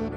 [0.00, 0.08] Milí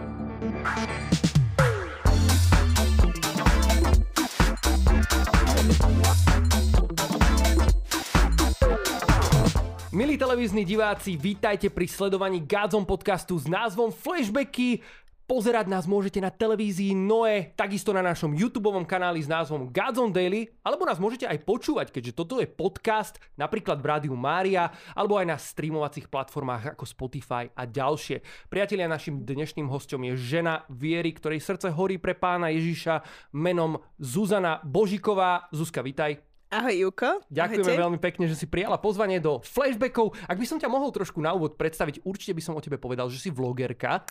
[10.16, 14.80] televízni diváci, vítajte pri sledovaní Godzone podcastu s názvom Flashbacky.
[15.24, 20.52] Pozerať nás môžete na televízii Noe, takisto na našom YouTube kanáli s názvom Godzone Daily,
[20.60, 25.32] alebo nás môžete aj počúvať, keďže toto je podcast, napríklad v Rádiu Mária, alebo aj
[25.32, 28.20] na streamovacích platformách ako Spotify a ďalšie.
[28.52, 33.00] Priatelia, našim dnešným hostom je žena Viery, ktorej srdce horí pre pána Ježiša
[33.32, 35.48] menom Zuzana Božiková.
[35.56, 36.33] Zuzka, vitaj.
[36.54, 37.10] Ahoj Juko.
[37.34, 37.82] Ďakujeme Ahojte.
[37.82, 40.14] veľmi pekne, že si prijala pozvanie do flashbackov.
[40.30, 43.10] Ak by som ťa mohol trošku na úvod predstaviť, určite by som o tebe povedal,
[43.10, 44.06] že si vlogerka.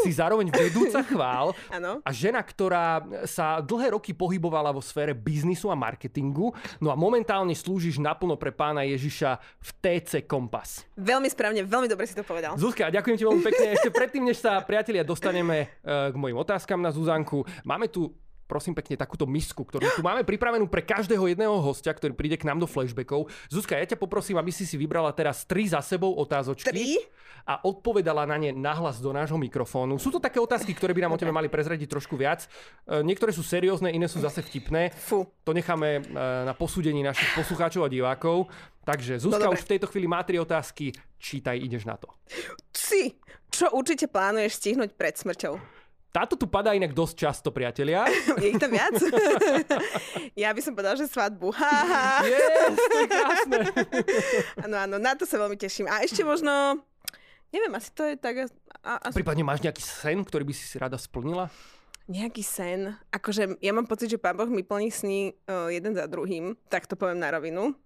[0.00, 2.00] Si zároveň vedúca chvál Áno.
[2.00, 6.56] a žena, ktorá sa dlhé roky pohybovala vo sfére biznisu a marketingu.
[6.80, 10.88] No a momentálne slúžiš naplno pre pána Ježiša v TC Kompas.
[10.96, 12.56] Veľmi správne, veľmi dobre si to povedal.
[12.56, 13.66] Zuzka, ďakujem ti veľmi pekne.
[13.76, 18.08] Ešte predtým, než sa priatelia dostaneme eh, k mojim otázkam na Zuzanku, máme tu
[18.48, 22.48] prosím pekne takúto misku, ktorú tu máme pripravenú pre každého jedného hostia, ktorý príde k
[22.48, 23.28] nám do flashbackov.
[23.52, 26.96] Zuzka, ja ťa poprosím, aby si si vybrala teraz tri za sebou otázočky Tri?
[27.44, 30.00] a odpovedala na ne nahlas do nášho mikrofónu.
[30.00, 32.48] Sú to také otázky, ktoré by nám o tebe mali prezradiť trošku viac.
[32.88, 34.92] E, Niektoré sú seriózne, iné sú zase vtipné.
[34.96, 35.28] Fú.
[35.44, 36.00] To necháme e,
[36.44, 38.48] na posúdení našich poslucháčov a divákov.
[38.84, 39.60] Takže Zuzka No dobre.
[39.60, 40.96] už v tejto chvíli má tri otázky.
[41.20, 42.08] Čítaj, ideš na to.
[42.72, 43.16] Si,
[43.52, 45.77] čo určite plánuješ stihnúť pred smrťou?
[46.08, 48.08] Táto tu padá inak dosť často, priatelia.
[48.42, 48.96] Je ich tam viac?
[50.42, 51.52] ja by som povedal, že svadbu.
[52.24, 53.58] Yes, to je krásne.
[54.64, 55.86] Áno, áno, na to sa veľmi teším.
[55.86, 56.80] A ešte možno,
[57.52, 58.48] neviem, asi to je tak...
[58.80, 61.52] A, a, Prípadne máš nejaký sen, ktorý by si rada splnila?
[62.08, 62.96] nejaký sen.
[63.12, 66.56] Akože ja mám pocit, že pán Boh mi plní sny uh, jeden za druhým.
[66.72, 67.76] Tak to poviem na rovinu.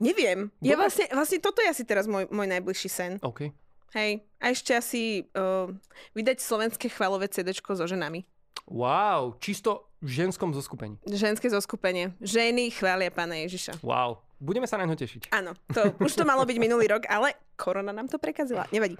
[0.00, 0.48] Neviem.
[0.64, 0.88] Ja Dobre.
[0.88, 3.12] vlastne, vlastne toto je asi teraz môj, môj najbližší sen.
[3.20, 3.52] OK.
[3.92, 4.24] Hej.
[4.40, 5.68] A ešte asi uh,
[6.16, 8.24] vydať slovenské chvalové CD so ženami.
[8.68, 10.96] Wow, čisto v ženskom zoskupení.
[11.06, 12.16] Ženské zoskupenie.
[12.18, 13.84] Ženy chvália pána Ježiša.
[13.84, 15.30] Wow, budeme sa na ňo tešiť.
[15.30, 18.66] Áno, to, už to malo byť minulý rok, ale korona nám to prekazila.
[18.74, 18.98] Nevadí.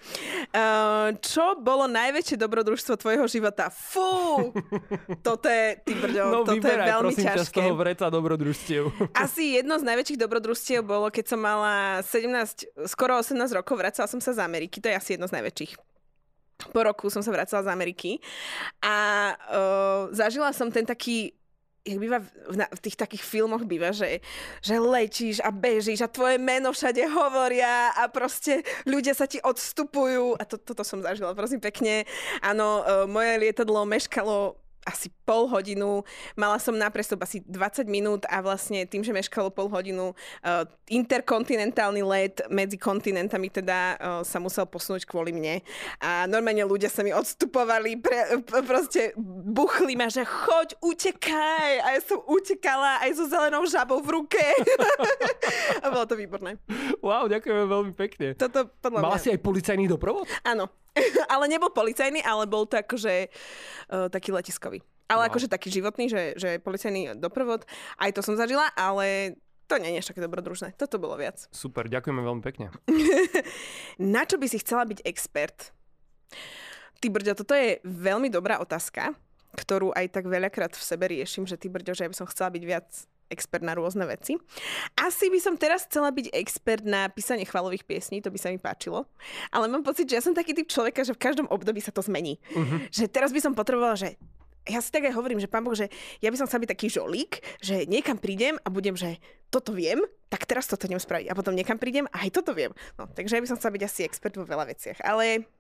[0.55, 3.67] Uh, čo bolo najväčšie dobrodružstvo tvojho života?
[3.75, 4.55] Fú!
[5.27, 7.59] Toto je, ty brďo, No toto je vyberaj, veľmi prosím ťa, z ťažké.
[7.59, 8.83] toho vreca dobrodružstiev.
[9.19, 14.23] Asi jedno z najväčších dobrodružstiev bolo, keď som mala 17, skoro 18 rokov, vracala som
[14.23, 15.75] sa z Ameriky, to je asi jedno z najväčších.
[16.71, 18.23] Po roku som sa vracala z Ameriky
[18.79, 18.95] a
[19.35, 21.35] uh, zažila som ten taký
[21.83, 24.23] jak býva v, na- v tých takých filmoch býva, že,
[24.63, 30.39] že letíš a bežíš a tvoje meno všade hovoria a proste ľudia sa ti odstupujú
[30.39, 32.07] a to, toto som zažila, prosím pekne.
[32.39, 36.03] Áno, uh, moje lietadlo meškalo asi pol hodinu,
[36.35, 40.13] mala som na prestup asi 20 minút a vlastne tým, že meškalo pol hodinu,
[40.43, 45.63] uh, interkontinentálny let medzi kontinentami teda uh, sa musel posunúť kvôli mne.
[46.03, 49.15] A normálne ľudia sa mi odstupovali, pre, proste
[49.47, 51.71] buchli ma, že choď, utekaj.
[51.83, 54.45] A ja som utekala aj so zelenou žabou v ruke.
[55.83, 56.59] a bolo to výborné.
[56.99, 58.35] Wow, ďakujeme veľmi pekne.
[58.35, 59.23] Toto podľa Mala mňa...
[59.23, 60.27] si aj policajný doprovod?
[60.43, 60.82] Áno.
[61.33, 64.81] ale nebol policajný, ale bol to akože uh, taký letiskový.
[65.09, 65.37] Ale Wow.
[65.37, 67.69] akože taký životný, že, že policajný doprovod.
[68.01, 69.37] Aj to som zažila, ale
[69.69, 70.73] to nie je až také dobrodružné.
[70.77, 71.49] Toto bolo viac.
[71.53, 72.73] Super, ďakujeme veľmi pekne.
[74.01, 75.73] Na čo by si chcela byť expert?
[76.97, 79.13] Ty brďo, toto je veľmi dobrá otázka,
[79.53, 82.49] ktorú aj tak veľakrát v sebe riešim, že ty brďo, že ja by som chcela
[82.49, 82.89] byť viac
[83.33, 84.37] expert na rôzne veci.
[85.01, 88.61] Asi by som teraz chcela byť expert na písanie chvalových piesní, to by sa mi
[88.61, 89.09] páčilo.
[89.49, 92.05] Ale mám pocit, že ja som taký typ človeka, že v každom období sa to
[92.05, 92.37] zmení.
[92.53, 92.85] Uh-huh.
[92.93, 94.21] Že teraz by som potrebovala, že
[94.63, 95.91] ja si tak aj hovorím, že pán Boh, že
[96.23, 99.19] ja by som chcela byť taký žolík, že niekam prídem a budem, že
[99.51, 99.99] toto viem,
[100.31, 101.29] tak teraz toto idem spraviť.
[101.29, 102.71] A potom niekam prídem a aj toto viem.
[102.95, 105.03] No, takže ja by som chcela byť asi expert vo veľa veciach.
[105.03, 105.51] Ale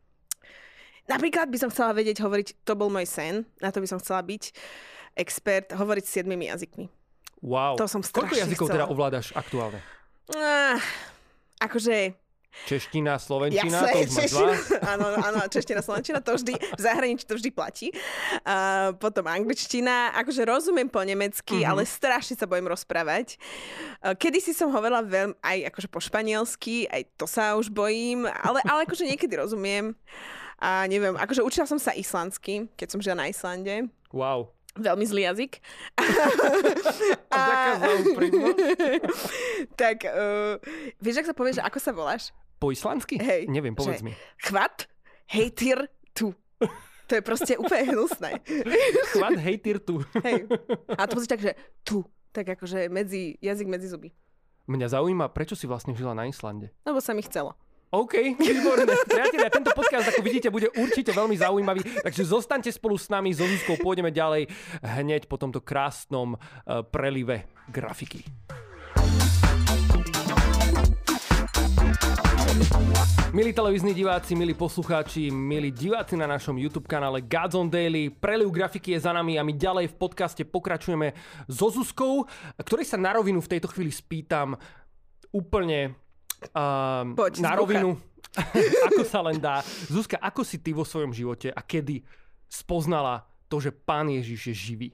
[1.10, 4.22] napríklad by som chcela vedieť hovoriť, to bol môj sen, na to by som chcela
[4.22, 4.54] byť
[5.18, 6.86] expert, hovoriť s siedmimi jazykmi.
[7.42, 7.74] Wow.
[7.76, 8.76] To som Koľko strašne jazykov chcela.
[8.78, 9.78] teda ovládaš aktuálne?
[10.32, 10.78] Ah,
[11.58, 12.14] akože
[12.68, 14.54] Čeština, slovenčina, Jasné, to už čeština,
[14.84, 17.88] áno, áno, čeština, slovenčina, to vždy, v zahraničí to vždy platí.
[18.44, 21.64] A potom angličtina, akože rozumiem po nemecky, Mhm.
[21.64, 21.72] mm-hmm.
[21.72, 23.40] ale strašne sa bojím rozprávať.
[24.04, 28.28] A Kedy si som hovorila veľmi, aj akože po španielsky, aj to sa už bojím,
[28.28, 29.96] ale, ale akože niekedy rozumiem.
[30.60, 33.88] A neviem, akože učila som sa islandsky, keď som žila na Islande.
[34.12, 34.52] Wow.
[34.72, 35.60] Veľmi zlý jazyk.
[37.32, 37.40] A
[39.80, 40.56] tak, uh,
[41.00, 42.32] vieš, ak sa povie, že ako sa voláš?
[42.56, 43.20] Po islandsky?
[43.20, 43.52] Hej.
[43.52, 44.12] Neviem, povedz že mi.
[44.40, 44.88] Chvat,
[45.28, 46.32] hejtir, tu.
[47.10, 48.40] To je proste úplne hnusné.
[49.12, 50.00] Chvat hejtir tu.
[50.24, 50.48] Hej.
[50.96, 51.52] A to musíš tak, že
[51.84, 52.06] tu.
[52.32, 54.08] Tak akože medzi, jazyk medzi zuby.
[54.70, 56.72] Mňa zaujíma, prečo si vlastne žila na Islande?
[56.86, 57.52] Lebo sa mi chcelo.
[57.92, 58.88] OK, výborné.
[59.04, 63.44] Priatelia, tento podcast ako vidíte, bude určite veľmi zaujímavý, takže zostaňte spolu s nami, so
[63.44, 64.48] Zuzkou pôjdeme ďalej
[64.80, 68.24] hneď po tomto krásnom uh, prelive grafiky.
[73.36, 78.96] Milí televízni diváci, milí poslucháči, milí diváci na našom YouTube kanále Gods Daily, preliv grafiky
[78.96, 81.12] je za nami a my ďalej v podcaste pokračujeme
[81.44, 82.24] so Zuzkou,
[82.56, 84.56] ktorej sa na rovinu v tejto chvíli spýtam
[85.32, 86.01] úplne
[86.50, 87.94] uh, Poď, na rovinu,
[88.90, 89.62] ako sa len dá.
[89.86, 92.02] Zuzka, ako si ty vo svojom živote a kedy
[92.50, 94.88] spoznala to, že Pán Ježiš je živý?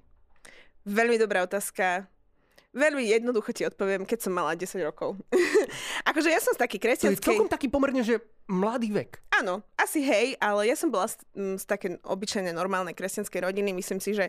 [0.89, 2.09] Veľmi dobrá otázka.
[2.77, 5.17] Veľmi jednoducho ti odpoviem, keď som mala 10 rokov.
[6.11, 9.25] akože ja som z taký To je celkom taký pomerne, že mladý vek.
[9.41, 13.73] Áno, asi hej, ale ja som bola z, m, z také obyčajnej normálnej kresťanskej rodiny.
[13.73, 14.29] Myslím si, že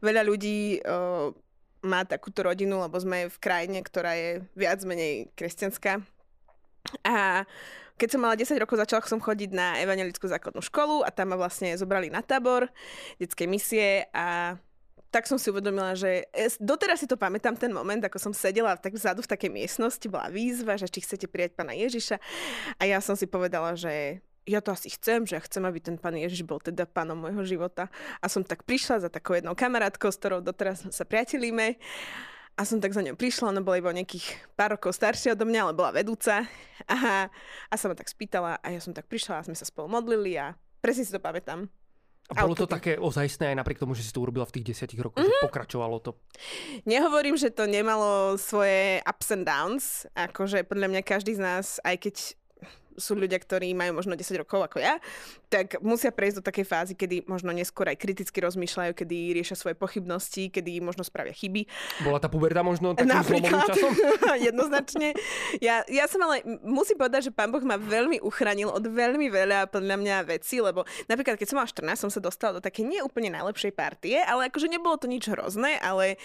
[0.00, 1.34] veľa ľudí uh,
[1.82, 5.98] má takúto rodinu, lebo sme v krajine, ktorá je viac menej kresťanská.
[7.04, 7.44] A
[8.00, 11.36] keď som mala 10 rokov, začala som chodiť na evangelickú základnú školu a tam ma
[11.36, 12.72] vlastne zobrali na tábor
[13.20, 14.56] detskej misie a
[15.10, 18.78] tak som si uvedomila, že es- doteraz si to pamätám ten moment, ako som sedela
[18.78, 22.16] tak vzadu v takej miestnosti, bola výzva, že či chcete prijať pána Ježiša
[22.78, 26.00] a ja som si povedala, že ja to asi chcem, že ja chcem, aby ten
[26.00, 27.92] pán Ježiš bol teda pánom môjho života.
[28.18, 31.76] A som tak prišla za takou jednou kamarátkou, s ktorou doteraz sa priatelíme.
[32.60, 35.60] A som tak za ňou prišla, ona bola iba nejakých pár rokov staršia odo mňa,
[35.64, 36.44] ale bola vedúca.
[36.90, 37.28] A,
[37.70, 40.34] a sa ma tak spýtala a ja som tak prišla a sme sa spolu modlili
[40.34, 41.68] a presne si to pamätám.
[42.34, 44.98] A bolo to také ozajstné aj napriek tomu, že si to urobila v tých desiatich
[44.98, 45.44] rokoch, mm-hmm.
[45.44, 46.18] že pokračovalo to.
[46.88, 51.96] Nehovorím, že to nemalo svoje ups and downs, akože podľa mňa každý z nás, aj
[52.00, 52.16] keď
[52.96, 54.98] sú ľudia, ktorí majú možno 10 rokov ako ja,
[55.50, 59.74] tak musia prejsť do takej fázy, kedy možno neskôr aj kriticky rozmýšľajú, kedy riešia svoje
[59.74, 61.66] pochybnosti, kedy možno spravia chyby.
[62.06, 63.92] Bola tá puberta možno takým Napríklad, časom?
[64.46, 65.18] jednoznačne.
[65.58, 69.68] Ja, ja som ale, musím povedať, že pán Boh ma veľmi uchránil od veľmi veľa
[69.74, 73.34] podľa mňa vecí, lebo napríklad keď som mala 14, som sa dostala do také neúplne
[73.34, 76.16] najlepšej partie, ale akože nebolo to nič hrozné, ale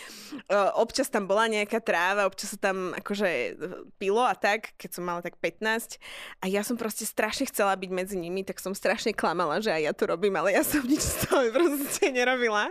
[0.53, 3.51] uh, občas tam bola nejaká tráva, občas sa tam akože e,
[3.97, 5.97] pilo a tak, keď som mala tak 15
[6.41, 9.81] a ja som proste strašne chcela byť medzi nimi, tak som strašne klamala, že aj
[9.81, 12.69] ja to robím, ale ja som nič z toho proste nerobila.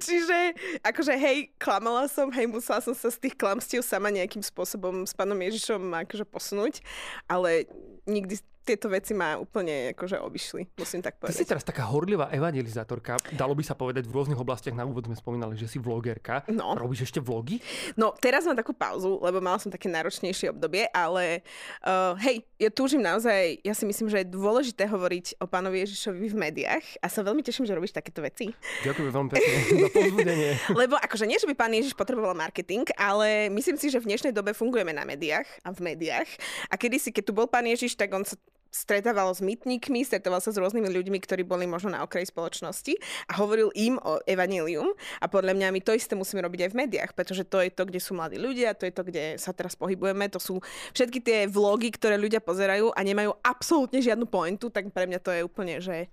[0.00, 5.04] Čiže akože hej, klamala som, hej, musela som sa z tých klamstiev sama nejakým spôsobom
[5.04, 6.80] s pánom Ježišom akože posunúť,
[7.28, 7.68] ale
[8.08, 8.40] nikdy
[8.70, 11.50] tieto veci ma úplne akože obišli, musím tak Ty si povedať.
[11.50, 13.18] teraz taká horlivá evangelizátorka.
[13.34, 14.78] Dalo by sa povedať v rôznych oblastiach.
[14.78, 16.46] Na úvod sme spomínali, že si vlogerka.
[16.46, 16.78] No.
[16.78, 17.58] Robíš ešte vlogy?
[17.98, 21.42] No, teraz mám takú pauzu, lebo mala som také náročnejšie obdobie, ale
[21.82, 26.30] uh, hej, ja túžim naozaj, ja si myslím, že je dôležité hovoriť o pánovi Ježišovi
[26.30, 28.54] v médiách a sa veľmi teším, že robíš takéto veci.
[28.86, 29.52] Ďakujem veľmi pekne
[29.82, 30.50] za povzbudenie.
[30.76, 34.30] Lebo akože nie, že by pán Ježiš potreboval marketing, ale myslím si, že v dnešnej
[34.30, 36.28] dobe fungujeme na médiách a v médiách.
[36.70, 38.36] A kedysi, keď tu bol pán Ježiš, tak on sa
[38.70, 42.94] stretával s mytníkmi, stretával sa s rôznymi ľuďmi, ktorí boli možno na okraji spoločnosti
[43.26, 44.94] a hovoril im o evanílium.
[45.18, 47.82] A podľa mňa my to isté musíme robiť aj v médiách, pretože to je to,
[47.84, 50.62] kde sú mladí ľudia, to je to, kde sa teraz pohybujeme, to sú
[50.94, 55.30] všetky tie vlogy, ktoré ľudia pozerajú a nemajú absolútne žiadnu pointu, tak pre mňa to
[55.34, 56.06] je úplne, že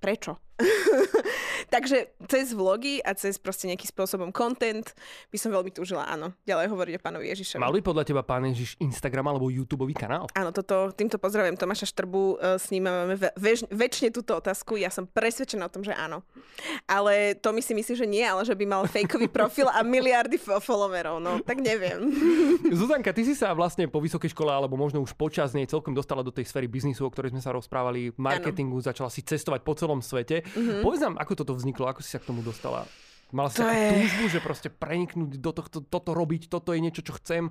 [0.00, 0.40] prečo?
[1.74, 4.86] Takže cez vlogy a cez proste nejakým spôsobom content
[5.30, 7.60] by som veľmi túžila, áno, ďalej hovoriť o pánovi Ježišovi.
[7.62, 10.26] Mal by podľa teba pán Ježiš Instagram alebo YouTube kanál?
[10.34, 14.92] Áno, toto, týmto pozdravujem Tomáša Štrbu, e, s ním máme vež, väčšine túto otázku, ja
[14.92, 16.22] som presvedčená o tom, že áno.
[16.84, 20.36] Ale to my si myslím, že nie, ale že by mal fejkový profil a miliardy
[20.36, 22.00] fo- followerov, no tak neviem.
[22.80, 26.20] Zuzanka, ty si sa vlastne po vysokej škole, alebo možno už počas nej celkom dostala
[26.20, 30.00] do tej sféry biznisu, o ktorej sme sa rozprávali, marketingu, začala si cestovať po celom
[30.02, 30.42] svete.
[30.56, 30.82] Mm-hmm.
[30.82, 32.86] Povedz nám, ako toto vzniklo, ako si sa k tomu dostala?
[33.30, 37.06] Mala si To je- túžbu, že proste preniknúť do tohto, toto robiť, toto je niečo,
[37.06, 37.46] čo chcem.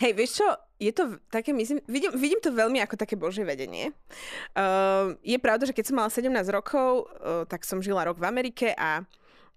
[0.00, 0.48] Hej, vieš čo,
[0.80, 3.92] je to také, myslím, vidím, vidím to veľmi ako také božie vedenie.
[4.56, 8.24] Uh, je pravda, že keď som mala 17 rokov, uh, tak som žila rok v
[8.24, 9.04] Amerike a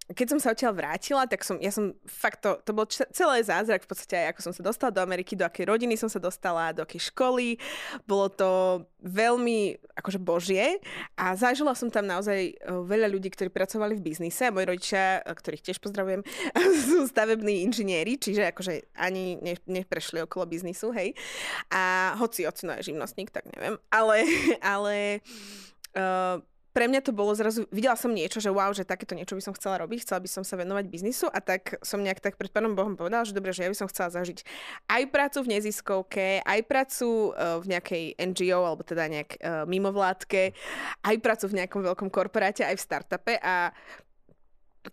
[0.07, 3.83] keď som sa odtiaľ vrátila, tak som, ja som fakt to, to bol celé zázrak
[3.83, 6.71] v podstate aj ako som sa dostala do Ameriky, do akej rodiny som sa dostala,
[6.71, 7.59] do akej školy.
[8.07, 8.49] Bolo to
[9.03, 10.79] veľmi akože božie
[11.19, 14.47] a zažila som tam naozaj eh, veľa ľudí, ktorí pracovali v biznise.
[14.47, 16.23] Moji rodičia, eh, ktorých tiež pozdravujem,
[16.87, 21.19] sú stavební inžinieri, čiže akože ani ne, neprešli okolo biznisu, hej.
[21.67, 23.75] A hoci ocino je živnostník, tak neviem.
[23.91, 24.23] Ale,
[24.63, 25.19] ale
[25.99, 26.39] uh,
[26.77, 29.57] pre mňa to bolo zrazu, videla som niečo, že wow, že takéto niečo by som
[29.57, 32.77] chcela robiť, chcela by som sa venovať biznisu a tak som nejak tak pred pánom
[32.77, 34.45] Bohom povedala, že dobre, že ja by som chcela zažiť
[34.85, 40.53] aj prácu v neziskovke, aj prácu uh, v nejakej NGO, alebo teda nejak uh, mimovládke,
[41.01, 43.73] aj prácu v nejakom veľkom korporáte, aj v startupe a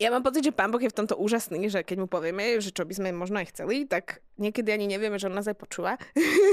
[0.03, 2.75] ja mám pocit, že pán Boh je v tomto úžasný, že keď mu povieme, že
[2.75, 5.95] čo by sme možno aj chceli, tak niekedy ani nevieme, že on nás aj počúva.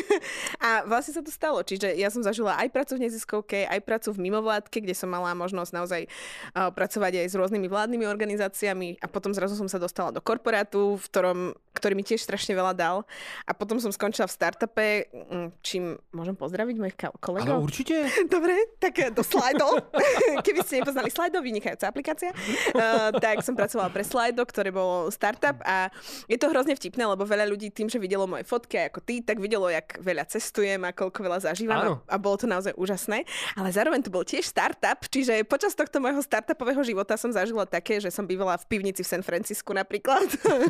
[0.65, 1.65] a vlastne sa to stalo.
[1.65, 5.33] Čiže ja som zažila aj prácu v neziskovke, aj prácu v mimovládke, kde som mala
[5.33, 10.13] možnosť naozaj uh, pracovať aj s rôznymi vládnymi organizáciami a potom zrazu som sa dostala
[10.13, 11.39] do korporátu, v ktorom,
[11.73, 13.01] ktorý mi tiež strašne veľa dal.
[13.50, 17.57] A potom som skončila v startupe, mm, čím môžem pozdraviť mojich kolegov.
[17.57, 18.05] Ale určite.
[18.33, 19.81] Dobre, tak do Slido.
[20.45, 22.29] Keby ste nepoznali Slido, vynikajúca aplikácia.
[22.77, 25.89] Uh, tak som pracovala pre Slido, ktoré bol startup a
[26.29, 29.40] je to hrozne vtipné, lebo veľa ľudí tým, že videlo moje fotky ako ty, tak
[29.40, 33.24] videlo, jak veľa cestujem a koľko veľa zažívam a, a bolo to naozaj úžasné.
[33.56, 38.04] Ale zároveň to bol tiež startup, čiže počas tohto môjho startupového života som zažila také,
[38.04, 40.28] že som bývala v pivnici v San Francisku napríklad,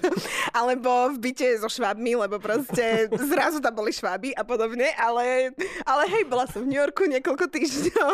[0.60, 5.56] alebo v byte so švábmi, lebo proste zrazu tam boli šváby a podobne, ale,
[5.88, 8.14] ale hej, bola som v New Yorku niekoľko týždňov,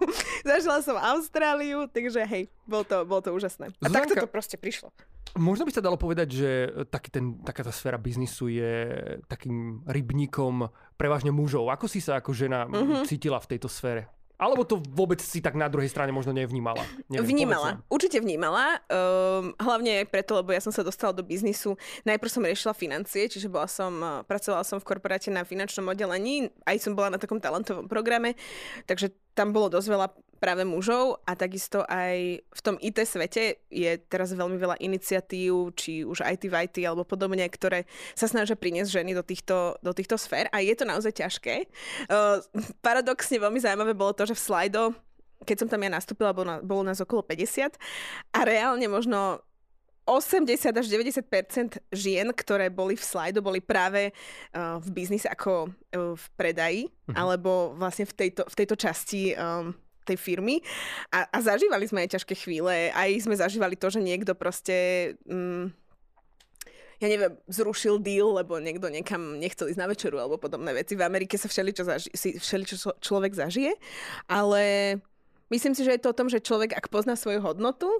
[0.50, 3.70] zažila som Austráliu, takže hej, bol to, bol to úžasné.
[3.78, 4.90] A Zuzanka, takto to proste prišlo.
[5.34, 6.50] Možno by sa dalo povedať, že
[6.94, 8.72] taký ten, taká tá sféra biznisu je
[9.28, 11.68] takým rybníkom prevažne mužov.
[11.70, 13.04] Ako si sa ako žena mm-hmm.
[13.04, 14.08] cítila v tejto sfére?
[14.34, 16.82] Alebo to vôbec si tak na druhej strane možno nevnímala?
[17.06, 18.82] Neviem, vnímala, určite vnímala.
[18.90, 21.78] Um, hlavne preto, lebo ja som sa dostala do biznisu.
[22.02, 26.50] Najprv som riešila financie, čiže bola som, eh, pracovala som v korporáte na finančnom oddelení,
[26.66, 28.34] aj som bola na takom talentovom programe,
[28.90, 30.06] takže tam bolo dosť veľa
[30.38, 36.04] práve mužov a takisto aj v tom IT svete je teraz veľmi veľa iniciatív, či
[36.04, 40.18] už IT v IT alebo podobne, ktoré sa snažia priniesť ženy do týchto, do týchto
[40.18, 41.70] sfér a je to naozaj ťažké.
[42.10, 42.42] Uh,
[42.84, 44.84] paradoxne veľmi zaujímavé bolo to, že v Slido
[45.44, 47.76] keď som tam ja nastúpila, bolo, na, bolo nás okolo 50
[48.32, 49.44] a reálne možno
[50.04, 56.12] 80 až 90% žien, ktoré boli v Slido, boli práve uh, v biznise ako uh,
[56.12, 57.16] v predaji, uh-huh.
[57.16, 59.72] alebo vlastne v tejto, v tejto časti um,
[60.04, 60.60] tej firmy
[61.08, 62.92] a, a zažívali sme aj ťažké chvíle.
[62.92, 64.76] Aj sme zažívali to, že niekto proste...
[65.24, 65.72] Mm,
[67.02, 70.94] ja neviem, zrušil deal, lebo niekto niekam nechcel ísť na večeru alebo podobné veci.
[70.94, 73.74] V Amerike sa všeličo, zaži- všeličo človek zažije,
[74.30, 74.62] ale
[75.50, 77.90] myslím si, že je to o tom, že človek, ak pozná svoju hodnotu,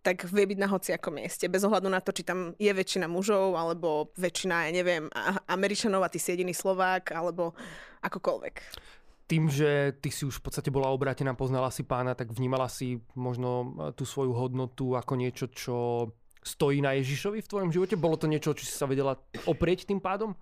[0.00, 3.52] tak vie byť na hociakom mieste, bez ohľadu na to, či tam je väčšina mužov,
[3.52, 5.12] alebo väčšina, ja neviem,
[5.44, 7.52] Američanov a ty si jediný Slovák, alebo
[8.00, 8.56] akokoľvek
[9.30, 12.98] tým, že ty si už v podstate bola obrátená, poznala si pána, tak vnímala si
[13.14, 16.10] možno e, tú svoju hodnotu ako niečo, čo
[16.42, 18.00] stojí na Ježišovi v tvojom živote?
[18.00, 19.14] Bolo to niečo, čo si sa vedela
[19.46, 20.34] oprieť tým pádom?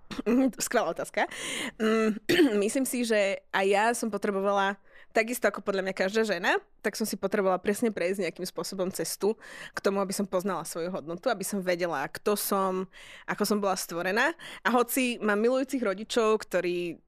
[0.65, 1.29] Skvelá otázka.
[1.77, 2.17] Mm,
[2.65, 4.81] myslím si, že aj ja som potrebovala
[5.13, 9.37] takisto ako podľa mňa každá žena, tak som si potrebovala presne prejsť nejakým spôsobom cestu
[9.73, 12.89] k tomu, aby som poznala svoju hodnotu, aby som vedela, kto som,
[13.29, 14.33] ako som bola stvorená.
[14.65, 17.01] A hoci mám milujúcich rodičov, ktorí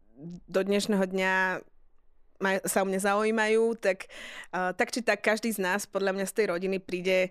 [0.46, 1.34] do dnešného dňa
[2.66, 4.10] sa o mňa zaujímajú, tak,
[4.52, 7.30] uh, tak či tak každý z nás podľa mňa z tej rodiny príde,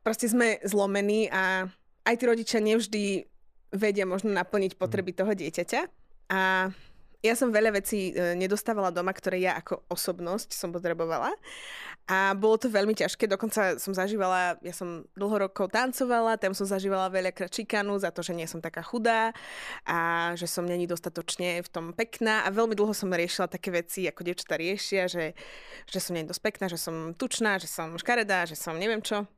[0.00, 1.68] proste sme zlomení a
[2.08, 3.28] aj tí rodičia nevždy
[3.76, 5.80] vedia možno naplniť potreby toho dieťaťa.
[6.32, 6.72] A
[7.18, 11.34] ja som veľa vecí e, nedostávala doma, ktoré ja ako osobnosť som potrebovala.
[12.08, 16.64] A bolo to veľmi ťažké, dokonca som zažívala, ja som dlho rokov tancovala, tam som
[16.64, 19.36] zažívala veľakrát šikanu za to, že nie som taká chudá
[19.84, 24.08] a že som není dostatočne v tom pekná a veľmi dlho som riešila také veci,
[24.08, 25.36] ako dievčatá riešia, že,
[25.84, 29.28] že som není dosť pekná, že som tučná, že som škaredá, že som neviem čo.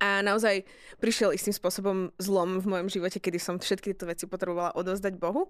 [0.00, 0.64] A naozaj
[1.00, 5.48] prišiel istým spôsobom zlom v mojom živote, kedy som všetky tieto veci potrebovala odozdať Bohu.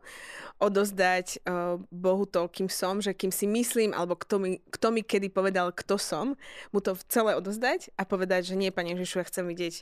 [0.59, 5.02] Odozdať uh, Bohu to, kým som, že kým si myslím, alebo kto mi, kto mi
[5.02, 6.26] kedy povedal, kto som,
[6.71, 9.75] mu to celé odozdať a povedať, že nie, Pane Ježišu, ja chcem vidieť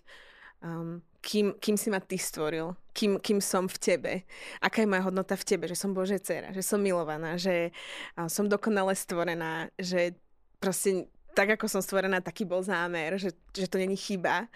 [0.65, 4.13] um, kým, kým si ma ty stvoril, kým, kým som v tebe,
[4.61, 7.73] aká je moja hodnota v tebe, že som Božia dcera, že som milovaná, že
[8.17, 10.17] uh, som dokonale stvorená, že
[10.61, 14.47] proste tak ako som stvorená, taký bol zámer, že, že to není chyba.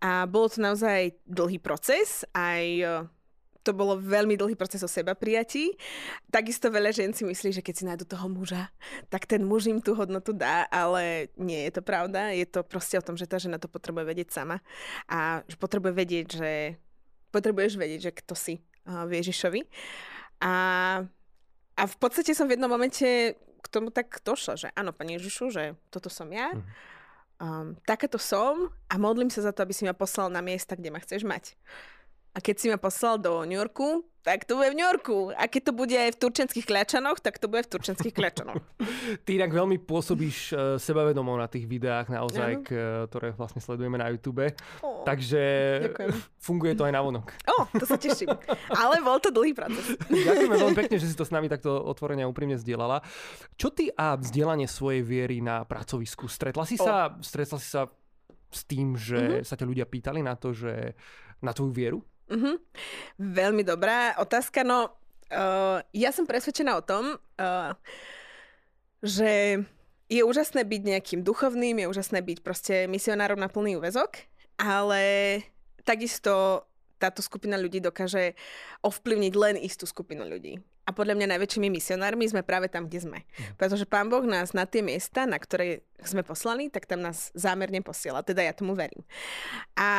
[0.00, 2.64] A bolo to naozaj dlhý proces, aj
[3.62, 5.70] to bolo veľmi dlhý proces o seba prijatí.
[6.34, 8.68] Takisto veľa žen si myslí, že keď si nájdu toho muža,
[9.06, 12.34] tak ten muž im tú hodnotu dá, ale nie je to pravda.
[12.34, 14.58] Je to proste o tom, že tá žena to potrebuje vedieť sama
[15.06, 16.52] a potrebuje vedieť, že
[17.30, 19.62] potrebuješ vedieť, že kto si v Ježišovi.
[20.42, 20.54] A,
[21.78, 25.54] a v podstate som v jednom momente k tomu tak došla, že áno, Pane Ježišu,
[25.54, 26.50] že toto som ja,
[27.38, 30.90] um, takéto som a modlím sa za to, aby si ma poslal na miesta, kde
[30.90, 31.54] ma chceš mať.
[32.32, 35.34] A keď si ma poslal do New Yorku, tak to bude v New Yorku.
[35.34, 38.62] A keď to bude aj v turčenských kľačanoch, tak to bude v turčenských kľačanoch.
[39.26, 42.70] Ty inak veľmi pôsobíš uh, sebavedomo na tých videách naozaj, k,
[43.10, 44.46] ktoré vlastne sledujeme na YouTube.
[44.80, 45.42] Oh, Takže
[45.90, 46.10] ďakujem.
[46.38, 47.34] funguje to aj na vonok.
[47.50, 48.30] O, oh, to sa teším.
[48.70, 49.98] Ale bol to dlhý proces.
[50.30, 53.02] Ďakujeme veľmi pekne, že si to s nami takto otvorene a úprimne zdieľala.
[53.58, 56.30] Čo ty a vzdielanie svojej viery na pracovisku?
[56.30, 57.18] Stretla si sa, oh.
[57.20, 57.90] stretla si sa
[58.54, 59.44] s tým, že mm-hmm.
[59.44, 60.94] sa ťa ľudia pýtali na to, že
[61.42, 61.98] na tvoju vieru?
[62.30, 62.56] Uh-huh.
[63.18, 64.62] Veľmi dobrá otázka.
[64.62, 64.94] No,
[65.32, 67.72] uh, ja som presvedčená o tom, uh,
[69.02, 69.62] že
[70.12, 74.28] je úžasné byť nejakým duchovným, je úžasné byť proste misionárom na plný úvezok,
[74.60, 75.40] ale
[75.82, 76.64] takisto
[77.00, 78.38] táto skupina ľudí dokáže
[78.86, 80.62] ovplyvniť len istú skupinu ľudí.
[80.82, 83.18] A podľa mňa najväčšími misionármi sme práve tam, kde sme.
[83.22, 83.54] Mm.
[83.54, 87.78] Pretože Pán Boh nás na tie miesta, na ktoré sme poslaní, tak tam nás zámerne
[87.86, 88.26] posiela.
[88.26, 89.06] Teda ja tomu verím.
[89.78, 89.90] A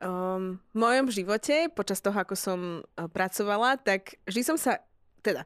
[0.00, 4.80] um, v mojom živote, počas toho, ako som uh, pracovala, tak vždy som sa,
[5.20, 5.44] teda,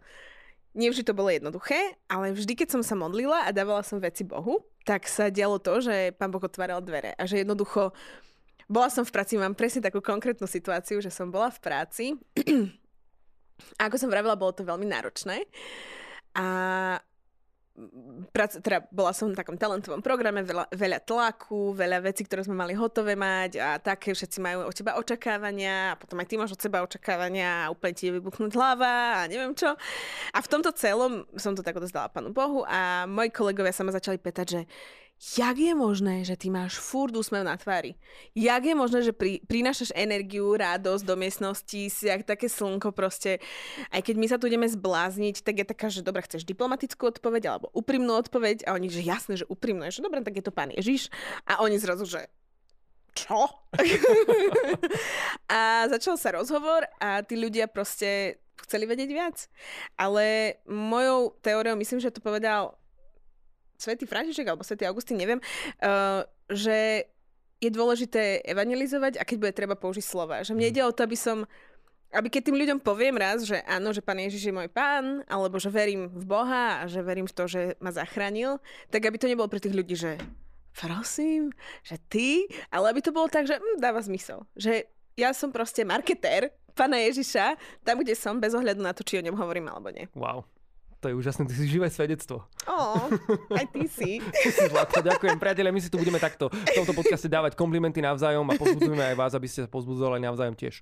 [0.79, 4.63] nevždy to bolo jednoduché, ale vždy, keď som sa modlila a dávala som veci Bohu,
[4.87, 7.91] tak sa dialo to, že Pán Boh otváral dvere a že jednoducho
[8.71, 12.07] bola som v práci, mám presne takú konkrétnu situáciu, že som bola v práci
[13.77, 15.45] a ako som vravila, bolo to veľmi náročné.
[16.37, 16.47] A
[18.33, 22.57] prac, teda bola som v takom talentovom programe, veľa, veľa tlaku, veľa vecí, ktoré sme
[22.57, 26.57] mali hotové mať a také všetci majú od teba očakávania a potom aj ty máš
[26.57, 29.77] od seba očakávania a úplne ti je vybuchnúť hlava a neviem čo.
[30.33, 33.93] A v tomto celom som to tak odozdala Pánu Bohu a moji kolegovia sa ma
[33.93, 34.61] začali pýtať, že
[35.17, 37.97] jak je možné, že ty máš furt úsmev na tvári?
[38.37, 43.41] Jak je možné, že pri, prinášaš energiu, radosť do miestnosti, si jak také slnko proste.
[43.89, 47.43] Aj keď my sa tu ideme zblázniť, tak je taká, že dobre, chceš diplomatickú odpoveď
[47.49, 50.69] alebo úprimnú odpoveď a oni, že jasné, že úprimné, že dobre, tak je to pán
[50.69, 51.09] Ježiš.
[51.49, 52.29] A oni zrazu, že
[53.17, 53.49] čo?
[55.57, 58.37] a začal sa rozhovor a tí ľudia proste
[58.69, 59.37] chceli vedieť viac.
[59.97, 62.77] Ale mojou teóriou, myslím, že to povedal
[63.77, 65.41] svätý František alebo svätý Augustín, neviem,
[65.85, 67.09] uh, že
[67.57, 70.45] je dôležité evangelizovať a keď bude treba použiť slova.
[70.45, 70.73] Že mne mhm.
[70.77, 71.49] ide o to, aby som
[72.15, 75.59] aby keď tým ľuďom poviem raz, že áno, že pán Ježiš je môj pán, alebo
[75.59, 79.27] že verím v Boha a že verím v to, že ma zachránil, tak aby to
[79.27, 80.17] nebolo pre tých ľudí, že
[80.77, 81.51] prosím,
[81.83, 84.47] že ty, ale aby to bolo tak, že hm, dáva zmysel.
[84.55, 84.87] Že
[85.19, 89.25] ja som proste marketér pána Ježiša, tam, kde som, bez ohľadu na to, či o
[89.25, 90.07] ňom hovorím alebo nie.
[90.13, 90.45] Wow.
[91.05, 92.49] To je úžasné, ty si živé svedectvo.
[92.65, 93.07] Oh,
[93.53, 94.19] aj ty si.
[94.73, 95.37] Zlato, ďakujem.
[95.37, 99.17] Priatelia, my si tu budeme takto v tomto podcaste dávať komplimenty navzájom a pozbudzujeme aj
[99.17, 100.81] vás, aby ste sa pozbudzovali navzájom tiež.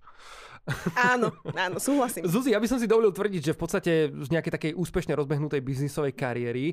[0.96, 2.24] Áno, áno, súhlasím.
[2.24, 5.61] Zuzi, ja by som si dovolil tvrdiť, že v podstate z nejakej takej úspešne rozbehnutej
[5.61, 6.72] biznisovej kariéry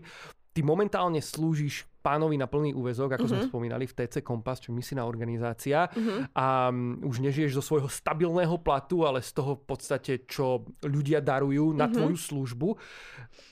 [0.51, 3.31] ty momentálne slúžiš pánovi na plný úvezok, ako uh-huh.
[3.31, 3.49] sme mhm.
[3.53, 6.27] spomínali v TC Kompas, čo misijná organizácia uh-huh.
[6.33, 11.21] a um, už nežiješ zo svojho stabilného platu, ale z toho v podstate, čo ľudia
[11.21, 11.95] darujú na uh-huh.
[11.95, 12.69] tvoju službu.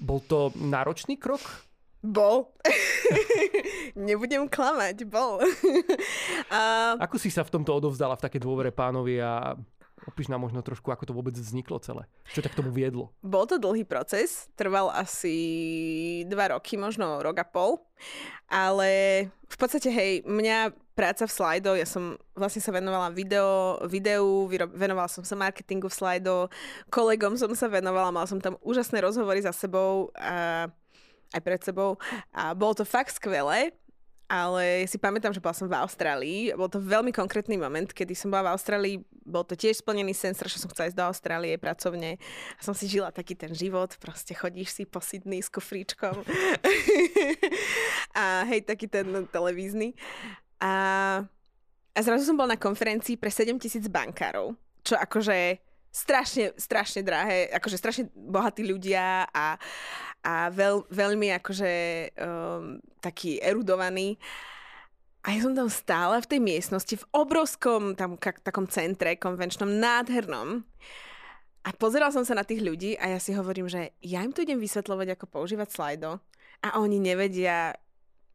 [0.02, 1.42] Bol to náročný krok?
[2.00, 2.56] Bol.
[4.08, 5.44] Nebudem klamať, bol.
[6.56, 6.96] a...
[6.96, 9.54] Ako si sa v tomto odovzdala v také dôvere pánovi a
[10.08, 12.08] Opíš nám možno trošku, ako to vôbec vzniklo celé.
[12.32, 13.12] Čo tak k tomu viedlo?
[13.20, 15.36] Bol to dlhý proces, trval asi
[16.30, 17.84] dva roky, možno rok a pol.
[18.48, 18.90] Ale
[19.28, 25.08] v podstate, hej, mňa práca v Slido, ja som vlastne sa venovala video, videu, venovala
[25.08, 26.52] som sa marketingu v Slido,
[26.92, 30.68] kolegom som sa venovala, mala som tam úžasné rozhovory za sebou a
[31.30, 32.02] aj pred sebou
[32.34, 33.70] a bolo to fakt skvelé
[34.30, 36.54] ale si pamätám, že bola som v Austrálii.
[36.54, 38.96] Bol to veľmi konkrétny moment, kedy som bola v Austrálii.
[39.26, 42.22] Bol to tiež splnený sen, strašne som chcela ísť do Austrálie pracovne.
[42.56, 46.22] A som si žila taký ten život, proste chodíš si po Sydney s kufríčkom.
[48.22, 49.98] a hej, taký ten televízny.
[50.62, 50.74] A,
[51.98, 54.54] a zrazu som bola na konferencii pre 7000 bankárov,
[54.86, 55.58] čo akože
[55.90, 59.58] strašne, strašne drahé, akože strašne bohatí ľudia a,
[60.24, 61.72] a veľ, veľmi akože
[62.20, 64.20] um, taký erudovaný.
[65.24, 69.68] A ja som tam stála v tej miestnosti, v obrovskom tam k- takom centre konvenčnom,
[69.68, 70.64] nádhernom.
[71.68, 74.48] A pozeral som sa na tých ľudí a ja si hovorím, že ja im tu
[74.48, 76.24] idem vysvetľovať, ako používať slajdo
[76.64, 77.76] a oni nevedia,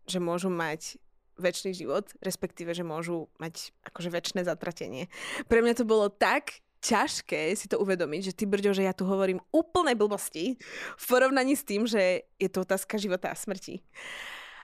[0.04, 1.00] že môžu mať
[1.40, 5.10] väčší život, respektíve, že môžu mať akože väčšie zatratenie.
[5.50, 9.08] Pre mňa to bolo tak ťažké si to uvedomiť, že ty brďo, že ja tu
[9.08, 10.60] hovorím úplné blbosti
[11.00, 13.80] v porovnaní s tým, že je to otázka života a smrti.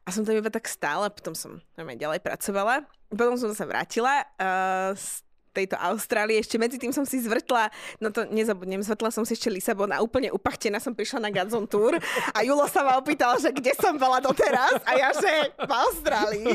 [0.04, 2.84] A som tam iba tak stála, potom som ďalej pracovala.
[3.08, 6.38] Potom som sa vrátila uh, z tejto Austrálie.
[6.38, 9.98] Ešte medzi tým som si zvrtla, no to nezabudnem, zvrtla som si ešte Lisabon a
[9.98, 11.98] úplne upachtená som prišla na Gazon Tour
[12.30, 16.54] a Julo sa ma opýtal, že kde som bola doteraz a ja, že v Austrálii.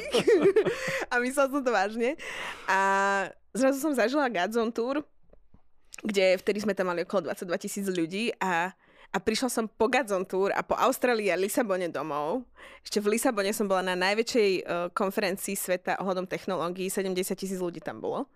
[1.12, 2.15] a myslela som to vážne.
[2.71, 2.80] A
[3.51, 5.04] zrazu som zažila Gazon Tour
[6.03, 8.75] kde vtedy sme tam mali okolo 22 tisíc ľudí a
[9.15, 9.88] a prišla som po
[10.27, 12.43] Tour a po Austrálii a Lisabone domov.
[12.84, 17.79] Ešte v Lisabone som bola na najväčšej uh, konferencii sveta ohľadom technológií, 70 tisíc ľudí
[17.79, 18.27] tam bolo.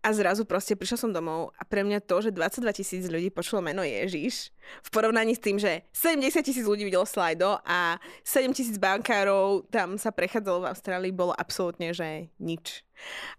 [0.00, 3.62] A zrazu proste prišla som domov a pre mňa to, že 22 tisíc ľudí počulo
[3.62, 4.50] meno Ježiš,
[4.82, 10.00] v porovnaní s tým, že 70 tisíc ľudí videlo slajdo a 7 tisíc bankárov tam
[10.00, 12.80] sa prechádzalo v Austrálii, bolo absolútne, že nič.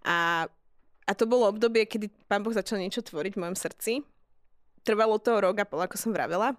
[0.05, 0.45] A
[1.05, 3.91] a to bolo obdobie, kedy pán Boh začal niečo tvoriť v mojom srdci.
[4.85, 6.57] Trvalo to rok a pol, ako som vravela.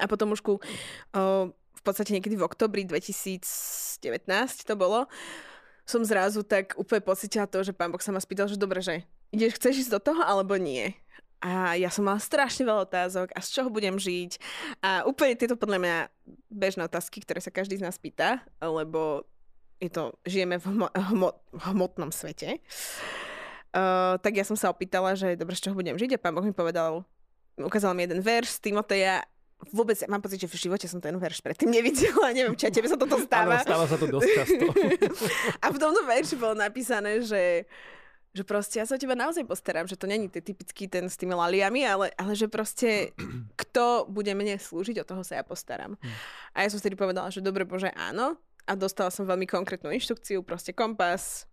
[0.00, 3.42] A potom už ku, uh, v podstate niekedy v oktobri 2019
[4.64, 5.10] to bolo,
[5.84, 9.02] som zrazu tak úplne pocitila to, že pán Boh sa ma spýtal, že dobre, že
[9.34, 10.94] ideš, chceš ísť do toho alebo nie?
[11.42, 14.38] A ja som mala strašne veľa otázok a z čoho budem žiť.
[14.78, 15.96] A úplne tieto podľa mňa
[16.54, 19.26] bežné otázky, ktoré sa každý z nás pýta, lebo
[19.82, 21.34] je to, žijeme v hmo, hmo,
[21.66, 22.62] hmotnom svete.
[23.72, 26.44] Uh, tak ja som sa opýtala, že dobre, z čoho budem žiť a pán Boh
[26.44, 27.08] mi povedal,
[27.56, 29.24] ukázal mi jeden verš z Timoteja
[29.70, 32.90] vôbec, mám pocit, že v živote som ten verš predtým nevidela, neviem, či aj tebe
[32.90, 33.62] sa toto stáva.
[33.62, 34.64] Áno, stáva sa to dosť často.
[35.64, 37.70] a v tomto verši bolo napísané, že
[38.32, 41.36] že proste ja sa o teba naozaj postaram, že to není typický ten s tými
[41.36, 43.12] laliami, ale, ale že proste
[43.60, 46.00] kto bude mne slúžiť, o toho sa ja postaram.
[46.00, 46.16] Hm.
[46.56, 48.40] A ja som vtedy povedala, že dobre Bože, áno.
[48.64, 51.44] A dostala som veľmi konkrétnu inštrukciu, proste kompas,